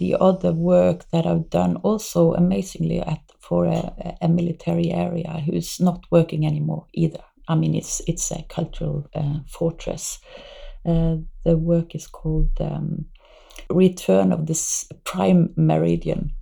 [0.00, 5.78] The other work that I've done also amazingly at for a, a military area who's
[5.78, 7.22] not working anymore either.
[7.46, 10.18] I mean, it's it's a cultural uh, fortress.
[10.84, 13.04] Uh, the work is called um,
[13.68, 16.32] "Return of this Prime Meridian,"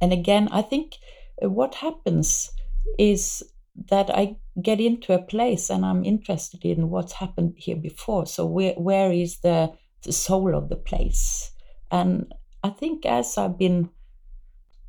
[0.00, 0.96] and again, I think
[1.40, 2.50] what happens
[2.98, 3.42] is
[3.90, 8.26] that I get into a place and I'm interested in what's happened here before.
[8.26, 11.50] So where where is the, the soul of the place?
[11.90, 12.32] And
[12.64, 13.90] I think as I've been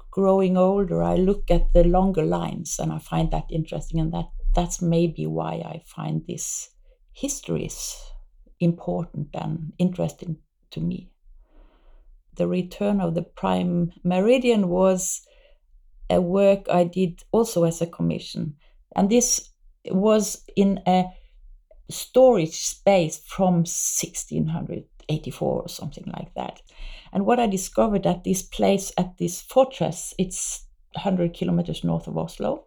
[0.10, 4.30] growing older, I look at the longer lines and I find that interesting, and that
[4.54, 6.70] that's maybe why I find this
[7.12, 7.98] histories
[8.62, 10.38] important and interesting
[10.72, 11.10] to me.
[12.36, 15.22] The return of the prime meridian was
[16.10, 18.56] a work I did also as a commission,
[18.96, 19.50] and this
[19.92, 21.06] was in a
[21.90, 26.62] storage space from 1684 or something like that.
[27.16, 32.18] And what I discovered at this place, at this fortress, it's 100 kilometers north of
[32.18, 32.66] Oslo,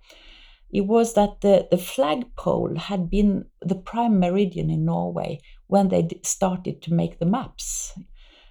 [0.71, 6.09] it was that the, the flagpole had been the prime meridian in Norway when they
[6.23, 7.93] started to make the maps.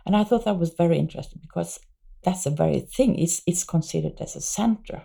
[0.05, 1.79] And I thought that was very interesting because
[2.23, 3.17] that's a very thing.
[3.17, 5.01] It's, it's considered as a center.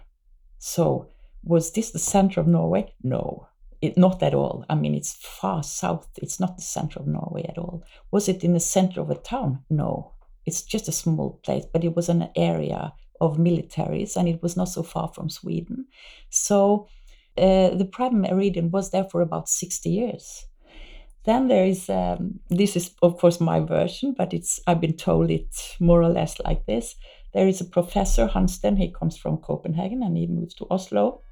[0.58, 1.08] So,
[1.42, 2.92] was this the center of Norway?
[3.02, 3.48] No,
[3.80, 4.66] it, not at all.
[4.68, 6.08] I mean, it's far south.
[6.16, 7.82] It's not the center of Norway at all.
[8.10, 9.64] Was it in the center of a town?
[9.70, 10.11] No,
[10.46, 14.56] it's just a small place, but it was an area of militaries and it was
[14.56, 15.86] not so far from Sweden.
[16.30, 16.88] So
[17.38, 20.46] uh, the prime meridian was there for about 60 years.
[21.24, 25.30] Then there is um, this is of course my version, but it's I've been told
[25.30, 26.96] it more or less like this.
[27.32, 28.76] There is a professor Hansteen.
[28.76, 31.22] He comes from Copenhagen and he moves to Oslo,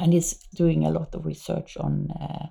[0.00, 2.46] and he's doing a lot of research on uh,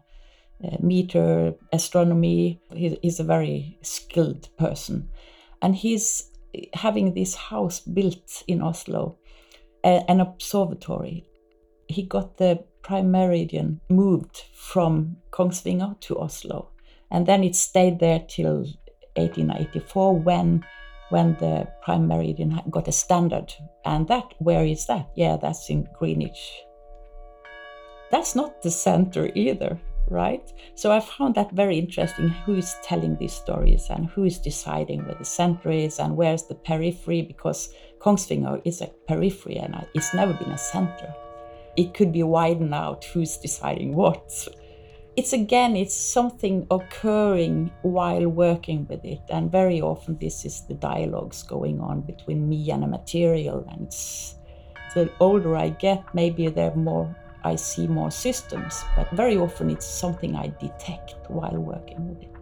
[0.63, 2.61] uh, meter astronomy.
[2.71, 5.09] He, he's a very skilled person,
[5.61, 6.31] and he's
[6.73, 9.17] having this house built in Oslo,
[9.83, 11.25] a, an observatory.
[11.87, 16.69] He got the prime meridian moved from Kongsvinger to Oslo,
[17.11, 18.65] and then it stayed there till
[19.15, 20.65] 1884 when
[21.09, 23.53] when the prime meridian got a standard.
[23.85, 25.09] And that where is that?
[25.15, 26.51] Yeah, that's in Greenwich.
[28.11, 29.79] That's not the center either
[30.09, 30.51] right?
[30.75, 35.05] So I found that very interesting who is telling these stories and who is deciding
[35.05, 40.13] where the center is and where's the periphery, because Kongsvinger is a periphery and it's
[40.13, 41.13] never been a center.
[41.75, 44.47] It could be widened out who's deciding what.
[45.15, 50.75] It's again, it's something occurring while working with it, and very often this is the
[50.75, 53.67] dialogues going on between me and a material.
[53.71, 53.91] And
[54.93, 59.85] the older I get, maybe they're more I see more systems, but very often it's
[59.85, 62.36] something I detect while working with it.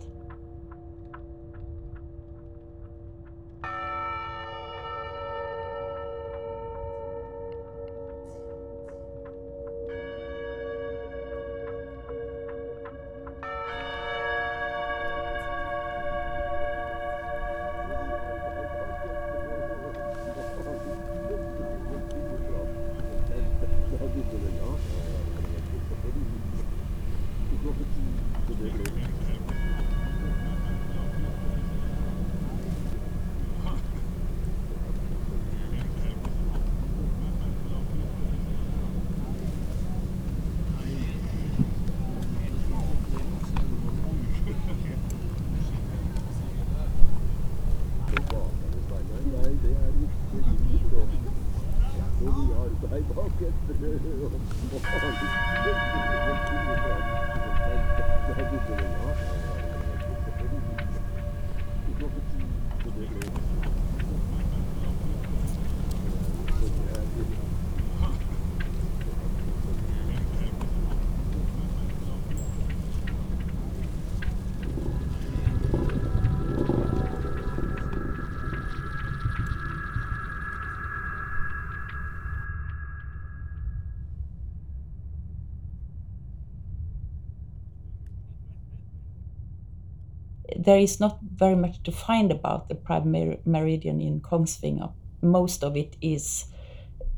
[90.65, 94.91] There is not very much to find about the prime mer- meridian in Kongsvinger.
[95.21, 96.45] Most of it is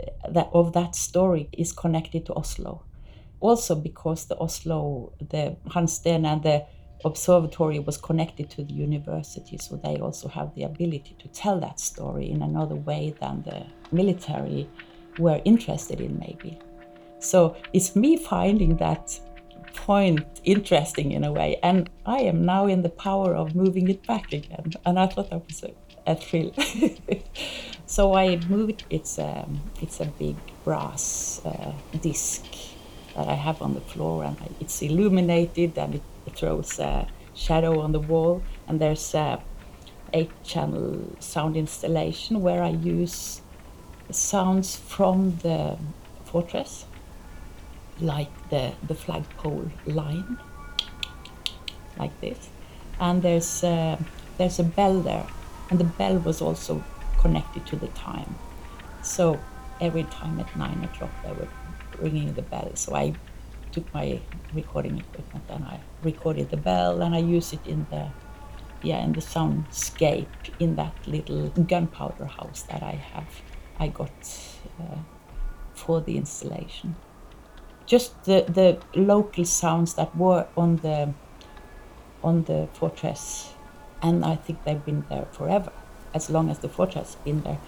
[0.02, 2.84] uh, that of that story is connected to Oslo.
[3.40, 6.66] Also because the Oslo, the Hansteen and the
[7.06, 11.80] observatory was connected to the university, so they also have the ability to tell that
[11.80, 14.68] story in another way than the military
[15.20, 16.60] were interested in, maybe.
[17.20, 19.20] So it's me finding that
[19.78, 24.06] point interesting in a way, and I am now in the power of moving it
[24.06, 25.72] back again, and I thought that was a,
[26.06, 26.52] a thrill.
[27.86, 28.84] so I moved.
[28.90, 29.48] It's a
[29.82, 31.72] it's a big brass uh,
[32.02, 32.46] disc
[33.16, 36.04] that I have on the floor, and I, it's illuminated and it
[36.36, 38.44] throws a shadow on the wall.
[38.68, 39.42] And there's a
[40.14, 43.42] eight-channel sound installation where I use
[44.12, 45.78] sounds from the
[46.26, 46.86] fortress,
[48.00, 50.38] like the the flagpole line,
[51.98, 52.50] like this.
[53.00, 55.28] And there's there's a bell there,
[55.70, 56.84] and the bell was also
[57.20, 58.36] connected to the time.
[59.02, 59.40] So
[59.80, 61.48] every time at nine o'clock they were
[62.00, 62.72] ringing the bell.
[62.76, 63.14] So I
[63.72, 64.20] took my
[64.54, 68.08] recording equipment and I recorded the bell and I use it in the
[68.84, 70.28] yeah in the soundscape
[70.60, 73.42] in that little gunpowder house that I have.
[73.80, 74.12] I got
[74.80, 74.98] uh,
[75.74, 76.96] for the installation.
[77.88, 81.14] Just the the local sounds that were on the
[82.22, 83.54] on the fortress,
[84.02, 85.72] and I think they've been there forever,
[86.14, 87.60] as long as the fortress has been there.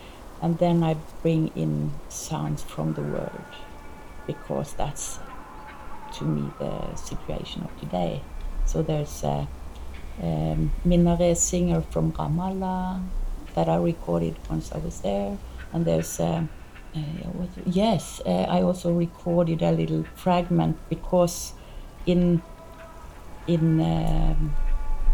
[0.42, 3.50] And then I bring in sounds from the world
[4.28, 5.20] because that's
[6.18, 8.22] to me the situation of today.
[8.66, 9.48] So there's a
[10.22, 13.02] um, minaret singer from Ramallah
[13.56, 15.38] that I recorded once I was there,
[15.74, 16.44] and there's a, uh,
[17.66, 21.54] yes, uh, I also recorded a little fragment because
[22.06, 22.42] in
[23.48, 24.56] in um,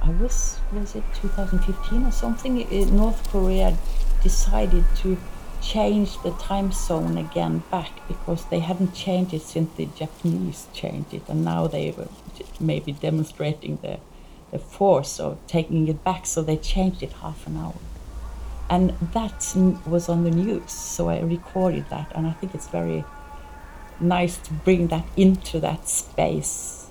[0.01, 2.65] I was was it 2015 or something?
[2.95, 3.77] North Korea
[4.23, 5.17] decided to
[5.61, 11.13] change the time zone again back because they hadn't changed it since the Japanese changed
[11.13, 12.07] it, and now they were
[12.59, 13.99] maybe demonstrating the
[14.51, 17.73] the force of taking it back, so they changed it half an hour.
[18.69, 19.55] And that
[19.85, 23.05] was on the news, so I recorded that, and I think it's very
[23.99, 26.84] nice to bring that into that space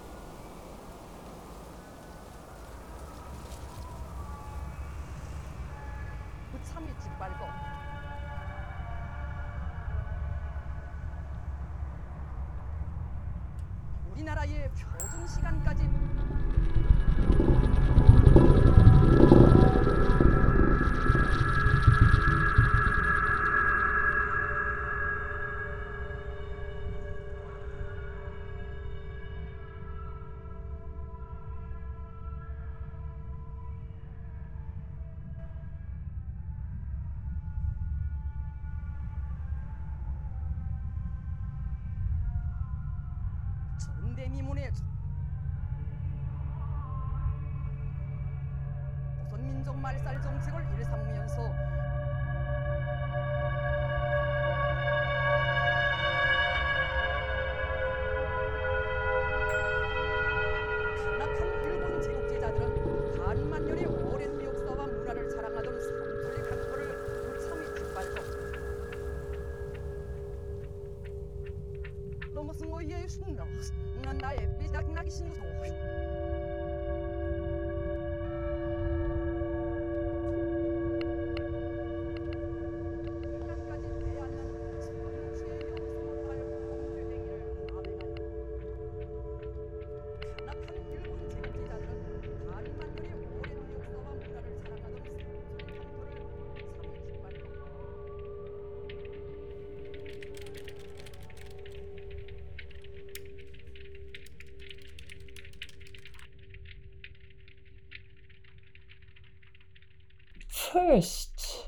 [110.75, 111.67] first,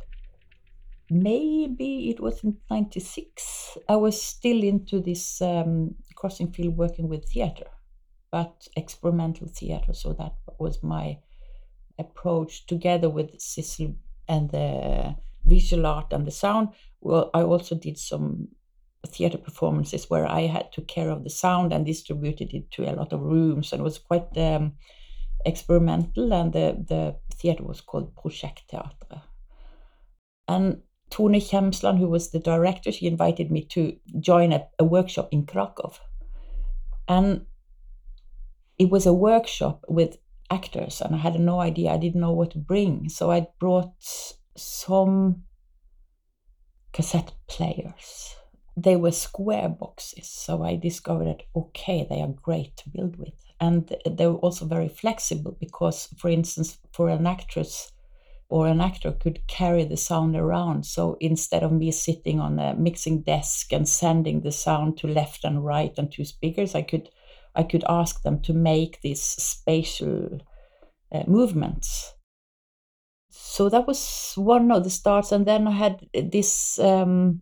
[1.08, 7.28] maybe it was in 96, I was still into this um, crossing field working with
[7.28, 7.66] theater,
[8.32, 9.94] but experimental theater.
[9.94, 11.18] So that was my
[11.98, 13.94] approach together with Sissel
[14.28, 16.70] and the visual art and the sound.
[17.00, 18.48] Well, I also did some
[19.06, 22.96] theater performances where I had to care of the sound and distributed it to a
[22.96, 24.72] lot of rooms, and it was quite um,
[25.44, 26.34] experimental.
[26.34, 29.22] And the, the theater was called Projektteatret.
[30.48, 35.28] And Tone Kjemsland, who was the director, she invited me to join a, a workshop
[35.30, 35.92] in Krakow.
[37.08, 37.46] And
[38.78, 40.18] it was a workshop with
[40.50, 41.92] actors and I had no idea.
[41.92, 43.08] I didn't know what to bring.
[43.08, 43.92] So I brought
[44.56, 45.44] some
[46.92, 48.34] cassette players.
[48.76, 50.28] They were square boxes.
[50.28, 53.45] So I discovered that, okay, they are great to build with.
[53.60, 57.92] And they were also very flexible because, for instance, for an actress,
[58.48, 60.86] or an actor could carry the sound around.
[60.86, 65.44] So instead of me sitting on a mixing desk and sending the sound to left
[65.44, 67.10] and right and two speakers, I could
[67.54, 70.40] I could ask them to make these spatial
[71.10, 72.14] uh, movements.
[73.30, 77.40] So that was one of the starts, and then I had this um,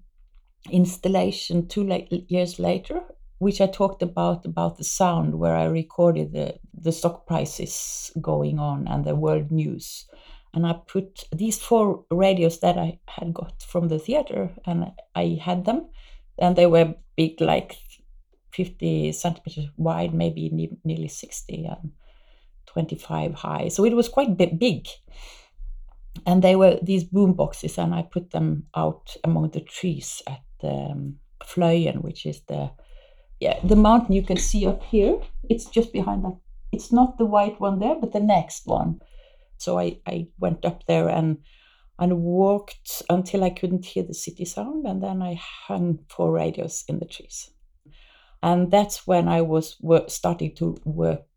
[0.71, 3.03] installation two la- years later,
[3.39, 8.59] which I talked about about the sound, where I recorded the the stock prices going
[8.59, 10.07] on and the world news
[10.55, 15.39] and I put these four radios that I had got from the theater, and I
[15.43, 15.89] had them,
[16.39, 17.77] and they were big, like
[18.53, 21.91] 50 centimeters wide, maybe ne- nearly 60, and
[22.67, 23.69] 25 high.
[23.69, 24.87] So it was quite big.
[26.25, 30.45] And they were these boom boxes, and I put them out among the trees at
[30.63, 32.71] um, Fløyen, which is the
[33.45, 35.15] yeah the mountain you can see up here.
[35.53, 36.37] It's just behind that.
[36.75, 39.01] It's not the white one there, but the next one
[39.59, 41.39] so I, I went up there and
[41.99, 46.85] and walked until I couldn't hear the city sound, and then I hung four radios
[46.89, 47.51] in the trees.
[48.43, 49.77] And that's when I was
[50.09, 51.29] starting to work,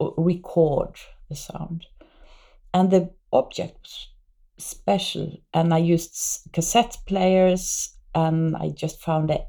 [0.00, 0.96] record
[1.28, 1.86] the sound.
[2.72, 3.82] And the object
[4.56, 9.44] was special, and I used cassette players, and I just found a,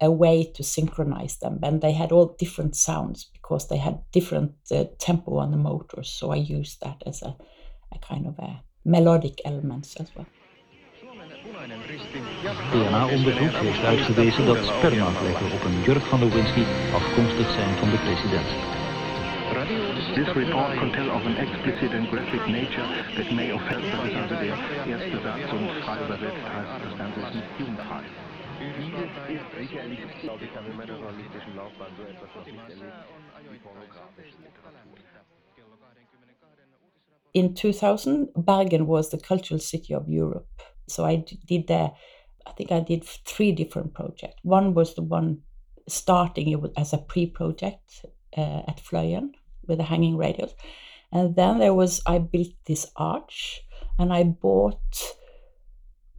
[0.00, 1.58] a way to synchronize them.
[1.62, 6.10] And they had all different sounds because they had different uh, tempo on the motors.
[6.10, 7.36] So I used that as a
[7.94, 10.26] a kind of a melodic elements as well.
[12.72, 16.64] DNA-onderzoek heeft uitgewezen dat spermavlekken op een jurk van Lewinsky
[16.94, 18.48] afkomstig zijn van de president.
[20.14, 24.34] This report can tell of an explicit and graphic nature that may offend the also
[24.34, 24.56] der
[24.92, 28.02] erste Satz und frei übersetzt heißt das Ganze ist nicht jugendfrei.
[28.62, 35.02] Ist sicherlich, glaube ich, in meiner journalistischen Laufbahn so etwas noch nicht erlebt pornografische Literatur.
[37.34, 40.62] in 2000, Bergen was the cultural city of Europe.
[40.86, 41.92] So I did there,
[42.46, 44.36] I think I did three different projects.
[44.42, 45.42] One was the one
[45.88, 48.04] starting it as a pre project
[48.36, 49.32] uh, at Fløyen
[49.66, 50.54] with the hanging radios.
[51.10, 53.62] And then there was, I built this arch
[53.98, 55.16] and I bought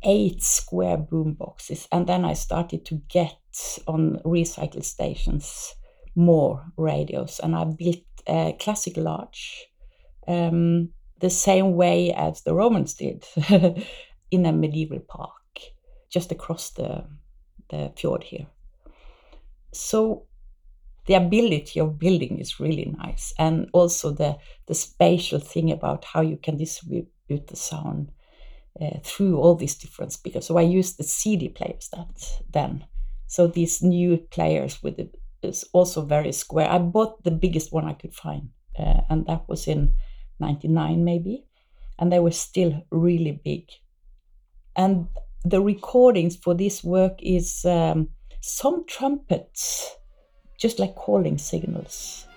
[0.03, 1.87] eight square boom boxes.
[1.91, 3.37] And then I started to get
[3.87, 5.75] on recycle stations
[6.15, 7.39] more radios.
[7.39, 9.65] And I built a classic arch.
[10.27, 10.89] Um,
[11.19, 13.25] the same way as the Romans did
[14.31, 15.31] in a medieval park
[16.09, 17.05] just across the,
[17.69, 18.47] the fjord here.
[19.71, 20.27] So
[21.05, 24.37] the ability of building is really nice, and also the
[24.67, 27.09] the spatial thing about how you can distribute
[27.47, 28.11] the sound
[28.81, 30.45] uh, through all these different speakers.
[30.45, 32.85] So I used the CD players that then.
[33.27, 36.69] So these new players with it is also very square.
[36.69, 39.95] I bought the biggest one I could find, uh, and that was in
[40.39, 41.45] 99 maybe,
[41.99, 43.69] and they were still really big.
[44.75, 45.07] And
[45.43, 48.09] the recordings for this work is um,
[48.41, 49.95] some trumpets,
[50.57, 52.27] just like calling signals.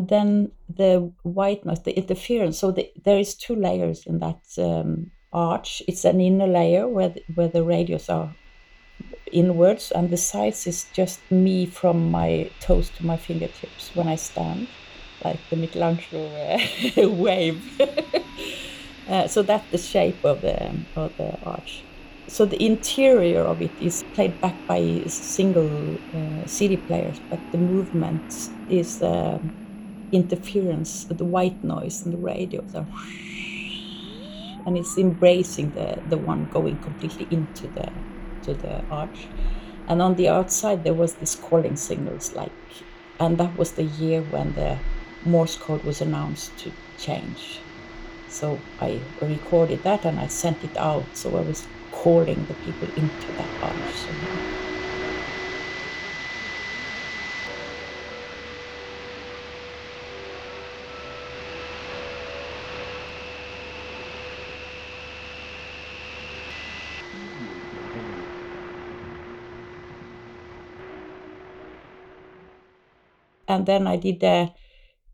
[0.00, 2.58] And then the white noise, the interference.
[2.58, 5.82] So the, there is two layers in that um, arch.
[5.86, 8.34] It's an inner layer where the, where the radios are
[9.30, 14.16] inwards, and the sides is just me from my toes to my fingertips when I
[14.16, 14.68] stand,
[15.22, 17.60] like the Michelangelo uh, wave.
[19.08, 21.82] uh, so that's the shape of the of the arch.
[22.26, 27.58] So the interior of it is played back by single uh, CD players, but the
[27.58, 29.02] movement is.
[30.12, 32.64] Interference, the white noise and the radio.
[32.72, 32.86] So,
[34.66, 37.90] and it's embracing the, the one going completely into the
[38.42, 39.26] to the arch.
[39.88, 42.52] And on the outside there was this calling signals like
[43.18, 44.78] and that was the year when the
[45.24, 47.60] Morse code was announced to change.
[48.28, 51.04] So I recorded that and I sent it out.
[51.14, 54.49] So I was calling the people into that house.
[73.50, 74.54] And then I did a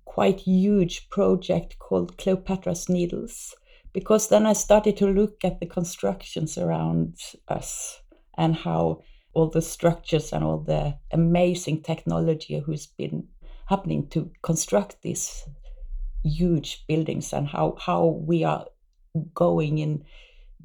[0.04, 3.54] quite huge project called Cleopatra's Needles,
[3.94, 7.16] because then I started to look at the constructions around
[7.48, 8.02] us
[8.36, 9.00] and how
[9.32, 13.26] all the structures and all the amazing technology who's been
[13.70, 15.48] happening to construct these
[16.22, 18.66] huge buildings and how, how we are
[19.32, 20.04] going in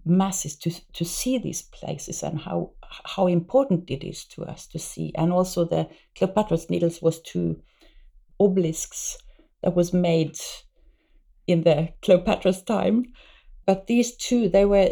[0.06, 2.72] masses to, to see these places and how
[3.06, 5.14] how important it is to us to see.
[5.16, 7.62] And also the Cleopatra's Needles was two
[8.40, 9.18] obelisks
[9.64, 10.38] that was made
[11.48, 13.06] in the Cleopatra's time.
[13.66, 14.92] But these two, they were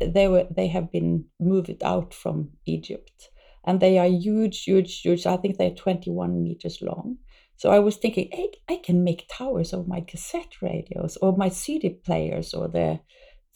[0.00, 3.30] they were they have been moved out from Egypt.
[3.64, 5.26] And they are huge, huge, huge.
[5.26, 7.18] I think they're 21 meters long.
[7.56, 11.48] So I was thinking, hey, I can make towers of my cassette radios or my
[11.48, 13.00] CD players or the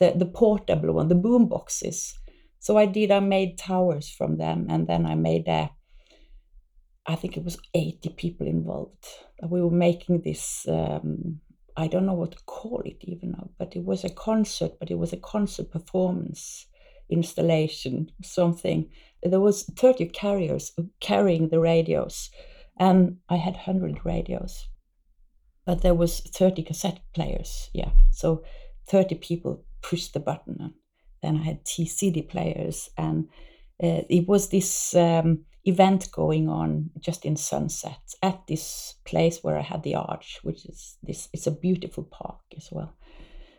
[0.00, 2.18] the, the portable one, the boom boxes.
[2.58, 5.70] So I did, I made towers from them and then I made a
[7.06, 9.04] I think it was 80 people involved.
[9.42, 11.40] We were making this, um,
[11.76, 14.90] I don't know what to call it even now, but it was a concert, but
[14.90, 16.66] it was a concert performance
[17.08, 18.88] installation, something.
[19.22, 22.30] There was 30 carriers carrying the radios,
[22.78, 24.68] and I had 100 radios.
[25.66, 27.90] But there was 30 cassette players, yeah.
[28.12, 28.44] So
[28.88, 30.74] 30 people pushed the button, and
[31.22, 33.28] then I had T CD players, and
[33.82, 39.58] uh, it was this um, event going on just in sunset at this place where
[39.58, 41.28] I had the arch, which is this.
[41.32, 42.94] It's a beautiful park as well.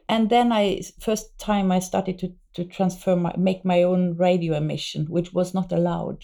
[0.09, 4.55] And then I first time I started to to transfer my make my own radio
[4.55, 6.24] emission, which was not allowed,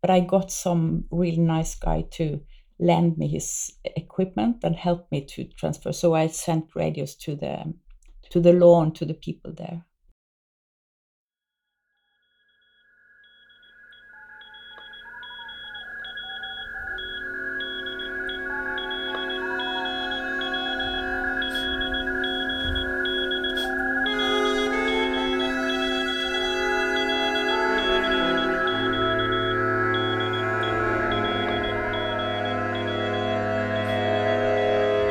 [0.00, 2.40] but I got some really nice guy to
[2.80, 5.92] lend me his equipment and help me to transfer.
[5.92, 7.74] So I sent radios to the
[8.30, 9.84] to the lawn to the people there.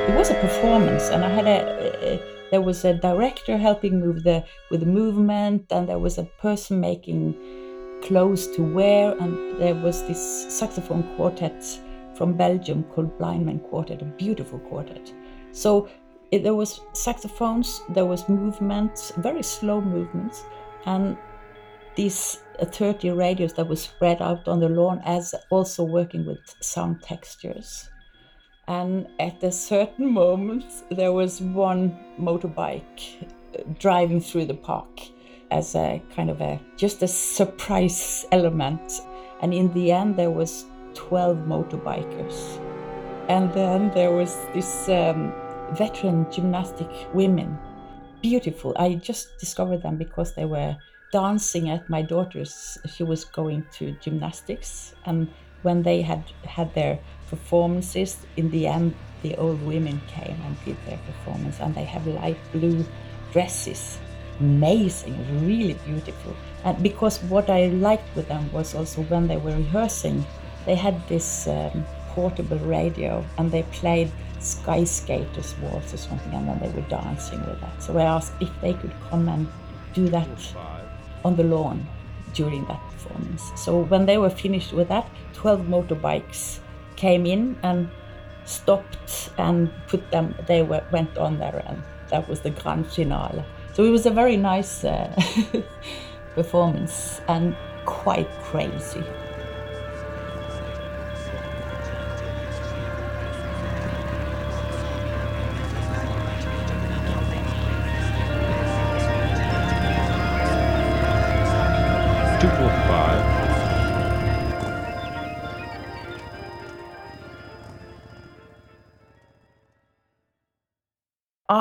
[0.07, 4.23] It was a performance, and I had a, a, there was a director helping move
[4.23, 7.35] the with the movement, and there was a person making
[8.01, 11.63] clothes to wear, and there was this saxophone quartet
[12.15, 15.13] from Belgium called Blindman Quartet, a beautiful quartet.
[15.51, 15.87] So
[16.31, 20.43] it, there was saxophones, there was movements, very slow movements,
[20.85, 21.17] and
[21.95, 26.39] these uh, 30 radios that was spread out on the lawn as also working with
[26.61, 27.89] sound textures.
[28.67, 34.99] And at a certain moment, there was one motorbike uh, driving through the park
[35.51, 39.01] as a kind of a just a surprise element.
[39.41, 40.65] And in the end, there was
[40.95, 42.59] 12 motorbikers.
[43.29, 45.33] And then there was this um,
[45.73, 47.57] veteran gymnastic women,
[48.21, 48.73] beautiful.
[48.77, 50.75] I just discovered them because they were
[51.11, 52.77] dancing at my daughter's.
[52.87, 55.29] She was going to gymnastics, and
[55.63, 56.99] when they had had their
[57.29, 58.17] performances.
[58.35, 62.37] In the end, the old women came and did their performance, and they have light
[62.51, 62.85] blue
[63.31, 63.99] dresses.
[64.39, 66.35] Amazing, really beautiful.
[66.63, 70.25] And because what I liked with them was also when they were rehearsing,
[70.65, 76.47] they had this um, portable radio and they played Sky Skaters Waltz or something, and
[76.47, 77.81] then they were dancing with that.
[77.81, 79.47] So I asked if they could come and
[79.93, 80.27] do that
[81.25, 81.87] on the lawn
[82.37, 83.51] during that performance.
[83.55, 86.59] So when they were finished with that, 12 motorbikes
[86.95, 87.89] came in and
[88.45, 93.43] stopped and put them, they were, went on there, and that was the grand finale.
[93.73, 95.09] So it was a very nice uh,
[96.35, 99.03] performance and quite crazy.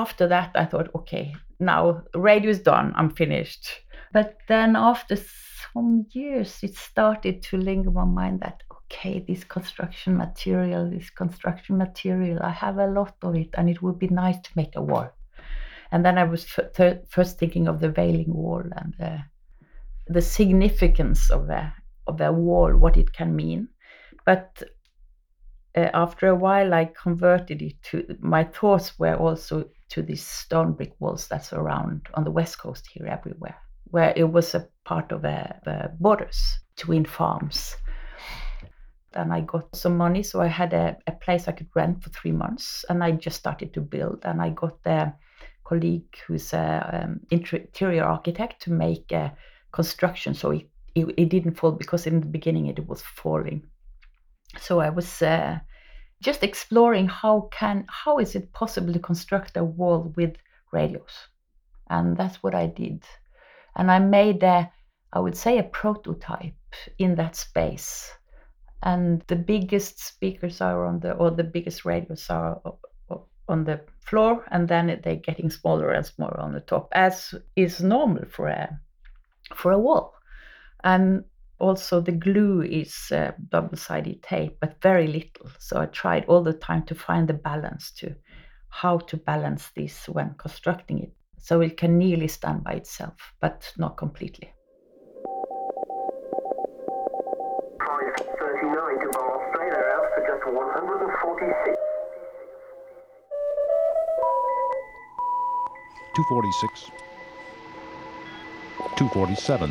[0.03, 3.65] After that, I thought, okay, now radio is done, I'm finished.
[4.13, 5.17] But then after
[5.73, 11.09] some years, it started to linger in my mind that, okay, this construction material, this
[11.09, 14.77] construction material, I have a lot of it, and it would be nice to make
[14.77, 15.09] a wall.
[15.93, 19.21] And then I was f- first thinking of the Wailing Wall and the,
[20.09, 21.73] the significance of a,
[22.07, 23.69] of a wall, what it can mean.
[24.27, 24.63] But
[25.77, 30.73] uh, after a while, I converted it to my thoughts were also to these stone
[30.73, 35.13] brick walls that's around on the west coast here, everywhere, where it was a part
[35.13, 37.77] of a, a borders between farms.
[39.13, 42.11] Then I got some money, so I had a, a place I could rent for
[42.11, 44.21] three months, and I just started to build.
[44.25, 45.15] And I got a
[45.65, 49.37] colleague who's an um, interior architect to make a
[49.73, 53.63] construction so it, it, it didn't fall because in the beginning it was falling
[54.59, 55.59] so I was uh,
[56.23, 60.37] just exploring how can how is it possible to construct a wall with
[60.73, 61.29] radios,
[61.89, 63.05] and that's what I did,
[63.77, 64.71] and I made a
[65.13, 66.55] I would say a prototype
[66.99, 68.11] in that space,
[68.83, 72.61] and the biggest speakers are on the or the biggest radios are
[73.49, 77.81] on the floor, and then they're getting smaller and smaller on the top, as is
[77.81, 78.81] normal for a
[79.55, 80.15] for a wall,
[80.83, 81.25] and
[81.59, 85.51] also the glue is uh, double-sided tape but very little.
[85.59, 88.15] So i tried all the time to find the balance to
[88.69, 91.13] how to balance this when constructing it.
[91.39, 94.53] So it can nearly stand by itself but not completely.
[106.15, 106.91] Two forty six,
[108.97, 109.71] two forty seven.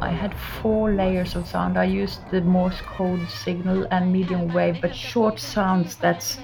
[0.00, 1.76] I had four layers of sound.
[1.76, 6.38] I used the Morse code signal and medium wave, but short sounds that's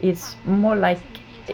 [0.00, 1.02] it's more like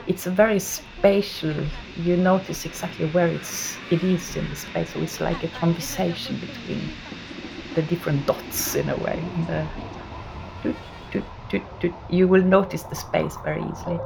[0.07, 1.55] it's a very spatial.
[1.97, 4.93] You notice exactly where it's it is in the space.
[4.95, 6.81] So it's like a conversation between
[7.75, 9.21] the different dots in a way.
[9.49, 9.67] Uh,
[11.11, 13.99] the, you will notice the space very easily.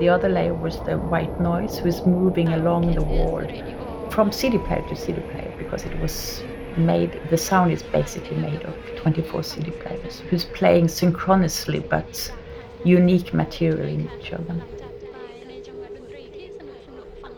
[0.00, 3.42] The other layer was the white noise who's moving along the wall
[4.10, 6.42] from CD player to CD player because it was
[6.76, 12.32] made, the sound is basically made of 24 CD players who's playing synchronously but
[12.84, 14.62] unique material in each of them.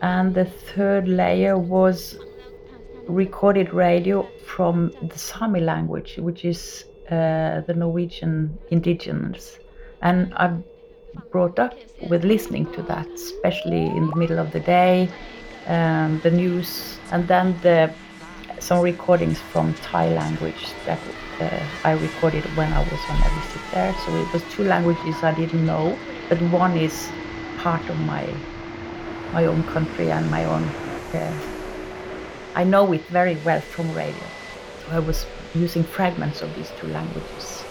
[0.01, 2.17] And the third layer was
[3.07, 9.59] recorded radio from the Sami language, which is uh, the Norwegian indigenous.
[10.01, 10.63] And I've
[11.31, 11.73] brought up
[12.09, 15.09] with listening to that, especially in the middle of the day,
[15.67, 17.93] um, the news, and then the
[18.59, 20.99] some recordings from Thai language that
[21.39, 23.95] uh, I recorded when I was on a visit there.
[24.05, 25.97] So it was two languages I didn't know,
[26.29, 27.09] but one is
[27.57, 28.27] part of my
[29.33, 30.63] my own country and my own.
[31.13, 31.33] Uh,
[32.53, 34.27] I know it very well from radio.
[34.85, 37.63] So I was using fragments of these two languages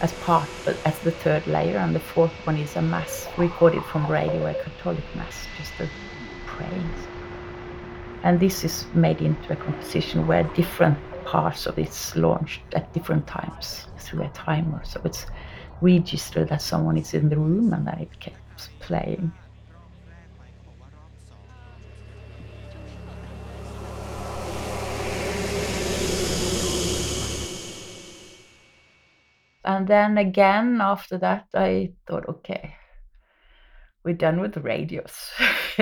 [0.00, 0.48] as part,
[0.84, 4.54] as the third layer, and the fourth one is a mass recorded from radio, a
[4.54, 5.88] Catholic mass, just a
[6.46, 6.90] praying.
[8.22, 13.26] And this is made into a composition where different parts of it's launched at different
[13.26, 14.80] times through a timer.
[14.84, 15.26] So it's
[15.80, 19.32] registered that someone is in the room and that it keeps playing.
[29.64, 32.74] And then again, after that, I thought, okay,
[34.04, 35.30] we're done with the radios.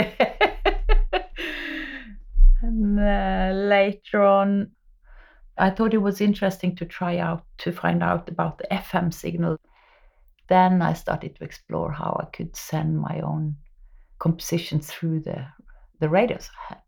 [2.62, 4.70] and uh, later on,
[5.58, 9.58] I thought it was interesting to try out to find out about the FM signal.
[10.48, 13.56] Then I started to explore how I could send my own
[14.18, 15.46] composition through the
[15.98, 16.82] the radios I had,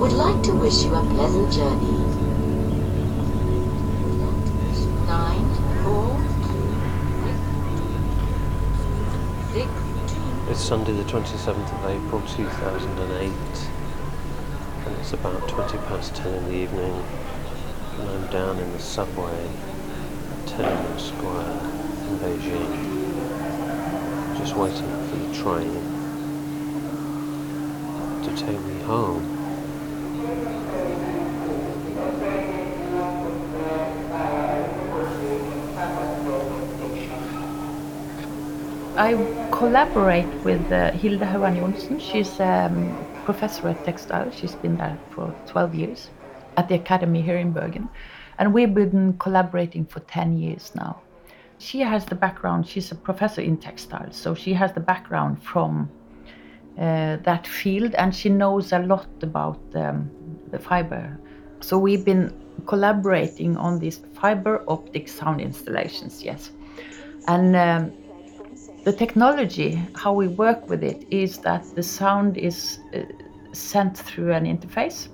[0.00, 2.01] Would like to wish you a pleasant journey.
[10.62, 13.32] Sunday, the 27th of April 2008,
[14.86, 17.04] and it's about 20 past 10 in the evening,
[17.98, 21.58] and I'm down in the subway at Tiananmen Square
[22.06, 22.78] in Beijing,
[24.38, 25.82] just waiting for the train
[28.22, 29.42] to take me home.
[38.94, 39.14] I
[39.62, 42.00] collaborate with uh, Hilde Hauan Johnsen.
[42.00, 44.28] She's a um, professor at textile.
[44.32, 46.10] She's been there for 12 years
[46.56, 47.88] at the academy here in Bergen.
[48.40, 51.00] And we've been collaborating for 10 years now.
[51.58, 55.88] She has the background, she's a professor in textiles, so she has the background from
[56.76, 60.10] uh, that field and she knows a lot about um,
[60.50, 61.16] the fiber.
[61.60, 62.34] So we've been
[62.66, 66.50] collaborating on these fiber optic sound installations, yes.
[67.28, 67.92] And um,
[68.84, 73.02] the technology, how we work with it, is that the sound is uh,
[73.52, 75.08] sent through an interface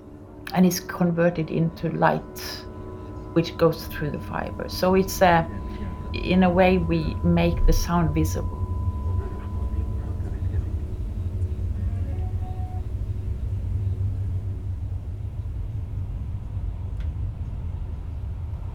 [0.54, 2.38] and is converted into light,
[3.34, 4.68] which goes through the fiber.
[4.68, 5.46] So it's a,
[6.14, 8.57] in a way, we make the sound visible.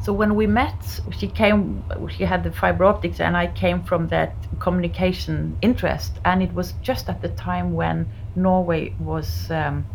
[0.04, 4.10] So when we met, she came, she had the fiber optics, and I came from
[4.10, 6.20] that communication interest.
[6.26, 9.86] And it was just at the time when Norway was um,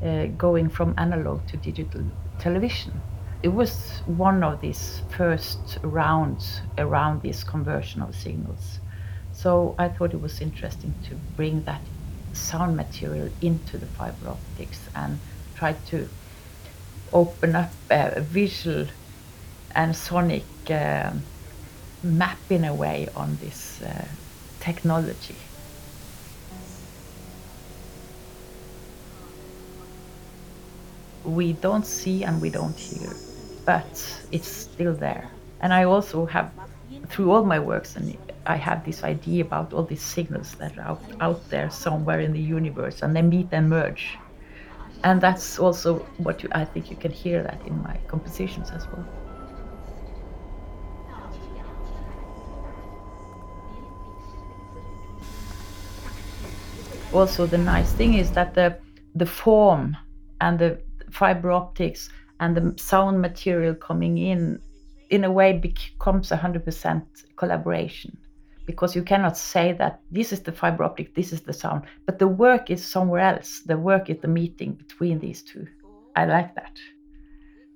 [0.00, 2.04] uh, going from analog to digital
[2.38, 3.00] television.
[3.42, 8.78] It was one of these first rounds around this conversion of signals.
[9.32, 11.80] So I thought it was interesting to bring that
[12.32, 15.18] sound material into the fiber optics and
[15.56, 16.08] try to
[17.12, 18.86] open up a visual
[19.74, 21.12] and sonic uh,
[22.02, 24.04] map in a way on this uh,
[24.60, 25.36] technology.
[31.24, 33.14] We don't see and we don't hear,
[33.64, 35.30] but it's still there.
[35.60, 36.50] And I also have,
[37.08, 40.88] through all my works, and I have this idea about all these signals that are
[40.90, 44.18] out, out there somewhere in the universe, and they meet and merge.
[45.04, 48.86] And that's also what you, I think you can hear that in my compositions as
[48.88, 49.06] well.
[57.12, 58.76] Also the nice thing is that the
[59.14, 59.96] the form
[60.40, 62.08] and the fiber optics
[62.40, 64.58] and the sound material coming in
[65.10, 67.02] in a way becomes 100%
[67.36, 68.16] collaboration.
[68.64, 72.18] Because you cannot say that this is the fiber optic this is the sound but
[72.18, 73.60] the work is somewhere else.
[73.66, 75.66] The work is the meeting between these two.
[76.16, 76.78] I like that.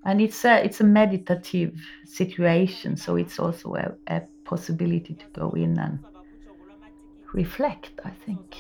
[0.05, 1.74] And it's a it's a meditative
[2.05, 5.99] situation so it's also a, a possibility to go in and
[7.32, 8.57] reflect i think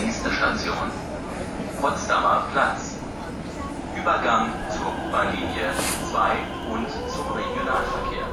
[0.00, 0.90] Nächste Station
[1.80, 2.96] Potsdamer Platz.
[3.96, 5.72] Übergang zur U-Bahn-Linie
[6.10, 8.23] 2 und zum Regionalverkehr.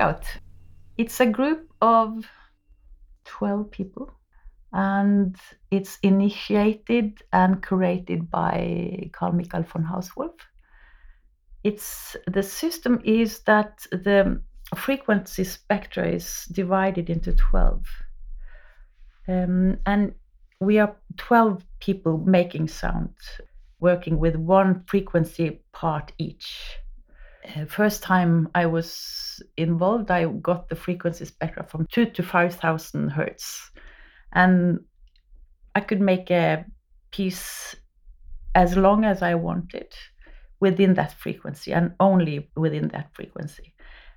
[0.00, 0.24] freq_out.
[0.96, 2.24] It's a group of
[3.24, 4.10] 12 people
[4.72, 5.36] and
[5.70, 10.38] it's initiated and curated by Carl Michael von Hausswolff.
[11.64, 14.40] It's the system is that the
[14.76, 17.84] frequency spectra is divided into 12.
[19.28, 20.14] Um, and
[20.60, 23.14] we are 12 people making sound,
[23.80, 26.78] working with one frequency part each.
[27.44, 32.54] Uh, first time I was involved, I got the frequency spectra from two to five
[32.54, 33.70] thousand hertz,
[34.32, 34.80] and
[35.74, 36.64] I could make a
[37.10, 37.76] piece
[38.54, 39.94] as long as I wanted
[40.60, 43.72] within that frequency and only within that frequency.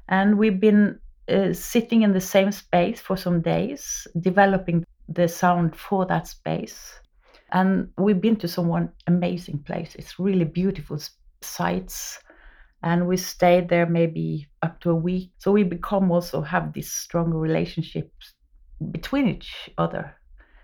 [0.09, 0.99] And we've been
[1.29, 6.99] uh, sitting in the same space for some days, developing the sound for that space.
[7.53, 10.99] And we've been to some amazing places, really beautiful
[11.41, 12.19] sites
[12.83, 15.31] and we stayed there maybe up to a week.
[15.37, 18.33] So we become also have this strong relationships
[18.91, 20.15] between each other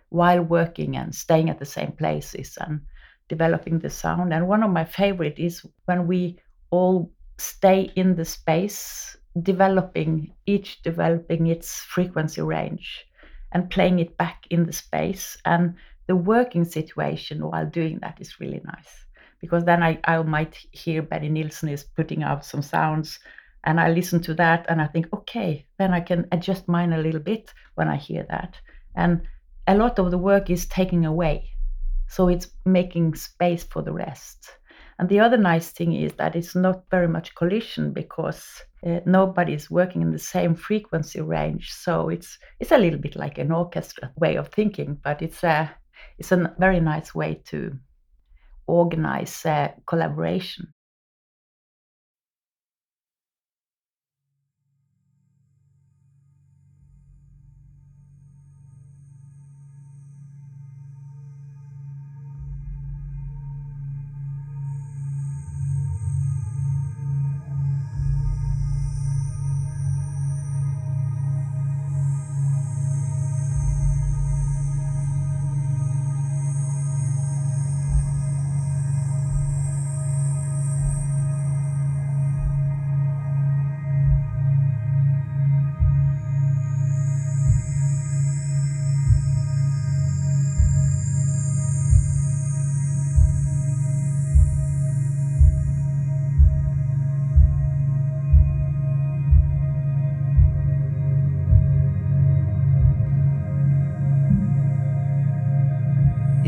[0.09, 2.81] while working and staying at the same places and
[3.29, 4.33] developing the sound.
[4.33, 6.39] And one of my favorite is when we
[6.71, 13.05] all stay in the space developing each developing its frequency range
[13.53, 15.37] and playing it back in the space.
[15.45, 15.75] And
[16.07, 19.05] the working situation while doing that is really nice
[19.41, 23.19] because then I, I might hear BJ Nilsen is putting out some sounds
[23.63, 27.01] and I listen to that and I think, okay, then I can adjust mine a
[27.01, 28.55] little bit when I hear that.
[28.95, 29.21] And
[29.67, 31.49] a lot of the work is taking away.
[32.07, 34.49] So it's making space for the rest.
[34.97, 38.45] And the other nice thing is that it's not very much collision because
[38.85, 41.71] uh, nobody is working in the same frequency range.
[41.71, 45.71] So it's it's a little bit like an orchestra way of thinking, but it's a
[46.17, 47.77] it's a very nice way to
[48.69, 50.73] organize uh, collaboration.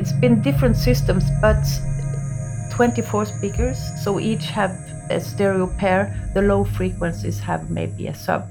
[0.02, 1.64] It's been different systems, but
[2.72, 4.72] 24 speakers, so each have
[5.12, 6.32] a stereo pair.
[6.34, 8.50] The low frequencies have maybe a sub,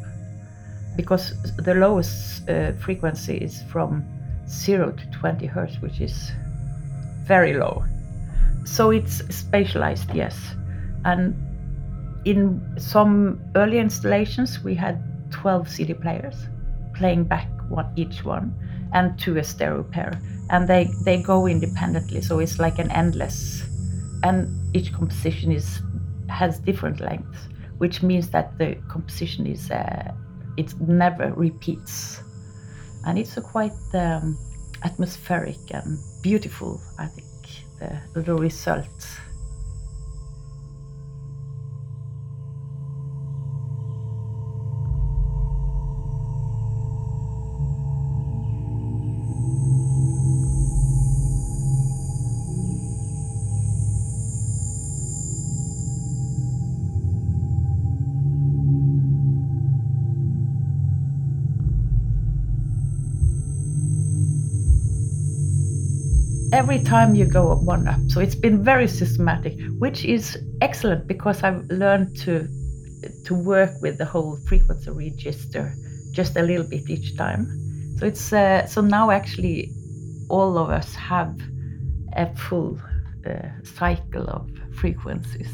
[0.96, 4.04] because the lowest uh, frequency is from
[4.46, 6.30] 0 to 20 hertz, which is
[7.24, 7.82] very low.
[8.64, 10.36] So it's spatialized, yes.
[11.04, 11.34] And
[12.24, 15.02] in some early installations, we had
[15.32, 16.36] 12 CD players
[16.94, 18.54] playing back one, each one
[18.92, 20.12] and to a stereo pair
[20.50, 23.64] and they they go independently so it's like an endless
[24.22, 25.80] and each composition is
[26.28, 27.48] has different lengths
[27.78, 30.12] which means that the composition is uh,
[30.58, 32.20] it never repeats.
[33.06, 34.36] And it's a quite um,
[34.82, 37.26] atmospheric and beautiful i think
[37.78, 38.88] the, the result
[66.60, 67.98] every time you go one up.
[68.08, 72.46] So it's been very systematic, which is excellent because I've learned to
[73.24, 75.72] to work with the whole frequency register
[76.12, 77.42] just a little bit each time.
[77.96, 79.72] So it's uh, so now actually
[80.28, 81.32] all of us have
[82.12, 82.78] a full
[83.26, 84.44] uh, cycle of
[84.82, 85.52] frequencies.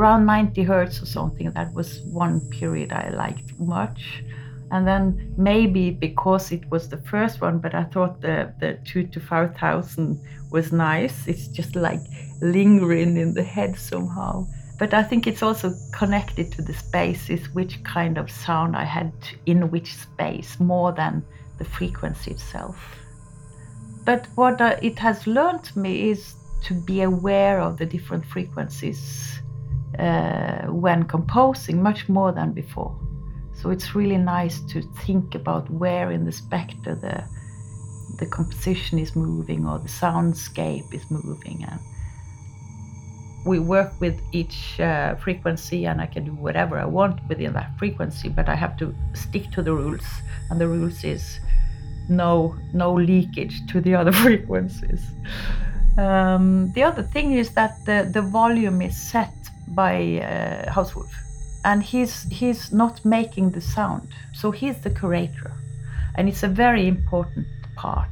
[0.00, 1.50] Around 90 hertz or something.
[1.50, 4.24] That was one period I liked much.
[4.70, 9.06] And then maybe because it was the first one, but I thought the, the two
[9.08, 10.18] to five thousand
[10.50, 11.26] was nice.
[11.26, 12.00] It's just like
[12.40, 14.46] lingering in the head somehow.
[14.78, 19.12] But I think it's also connected to the spaces, which kind of sound I had
[19.44, 21.22] in which space, more than
[21.58, 22.78] the frequency itself.
[24.06, 29.40] But what uh, it has learned me is to be aware of the different frequencies
[30.00, 32.96] uh, when composing, much more than before.
[33.60, 37.24] So it's really nice to think about where in the spectre the
[38.18, 41.80] the composition is moving or the soundscape is moving and
[43.46, 47.70] we work with each uh, frequency and I can do whatever I want within that
[47.78, 50.04] frequency, but I have to stick to the rules.
[50.50, 51.40] And the rules is
[52.08, 55.02] no no leakage to the other frequencies.
[55.96, 59.39] Um, the other thing is that the, the volume is set
[59.74, 60.70] by uh,
[61.64, 65.52] and he's he's not making the sound, so he's the curator,
[66.14, 68.08] and it's a very important part.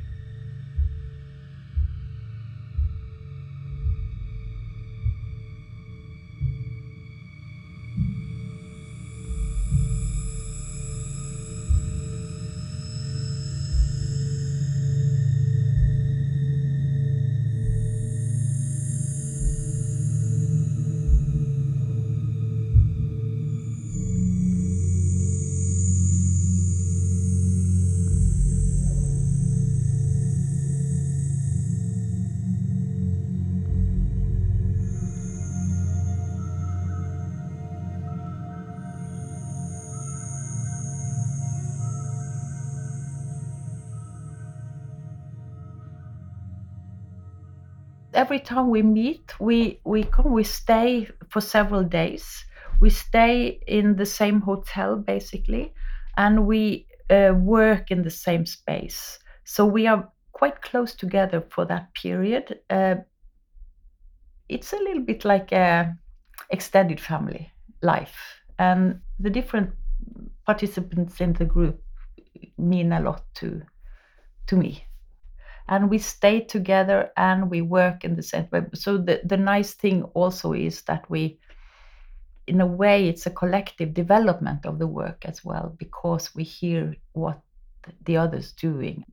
[48.19, 52.45] Every time we meet, we we come, we stay for several days.
[52.81, 55.73] We stay in the same hotel basically,
[56.17, 59.19] and we uh, work in the same space.
[59.45, 62.61] So we are quite close together for that period.
[62.69, 62.97] Uh,
[64.49, 65.97] it's a little bit like a
[66.51, 68.19] extended family life,
[68.59, 69.71] and the different
[70.45, 71.81] participants in the group
[72.57, 73.63] mean a lot to
[74.47, 74.88] to me
[75.69, 78.63] and we stay together and we work in the same way.
[78.75, 81.39] So the, the nice thing also is that we,
[82.47, 86.97] in a way, it's a collective development of the work as well because we hear
[87.13, 87.41] what
[88.05, 89.05] the others doing.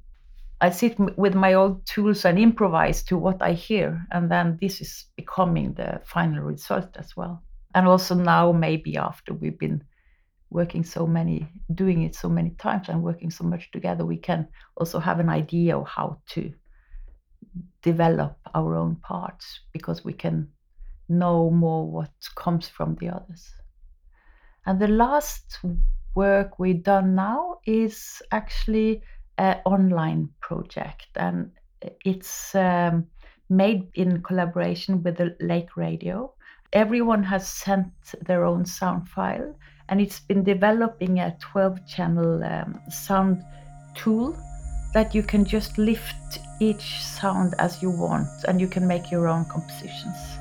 [0.61, 4.79] I sit with my old tools and improvise to what I hear, and then this
[4.79, 7.43] is becoming the final result as well.
[7.73, 9.83] And also now, maybe after we've been
[10.49, 14.47] working so many doing it so many times and working so much together we can
[14.77, 16.53] also have an idea of how to
[17.81, 20.47] develop our own parts because we can
[21.07, 23.53] know more what comes from the others.
[24.65, 25.59] And the last
[26.15, 29.01] work we've done now is actually
[29.37, 31.51] an online project and
[32.03, 33.05] it's um,
[33.49, 36.33] made in collaboration with the lake radio.
[36.73, 37.91] Everyone has sent
[38.21, 39.55] their own sound file
[39.89, 43.43] and it's been developing a 12 channel um, sound
[43.95, 44.35] tool
[44.93, 49.27] that you can just lift each sound as you want and you can make your
[49.27, 50.34] own compositions.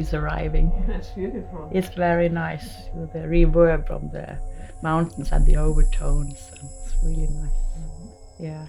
[0.00, 0.72] Is arriving.
[0.88, 1.70] That's beautiful.
[1.72, 4.38] It's very nice with the reverb from the
[4.82, 6.50] mountains and the overtones.
[6.52, 7.60] And it's really nice.
[7.78, 8.44] Mm-hmm.
[8.44, 8.66] Yeah.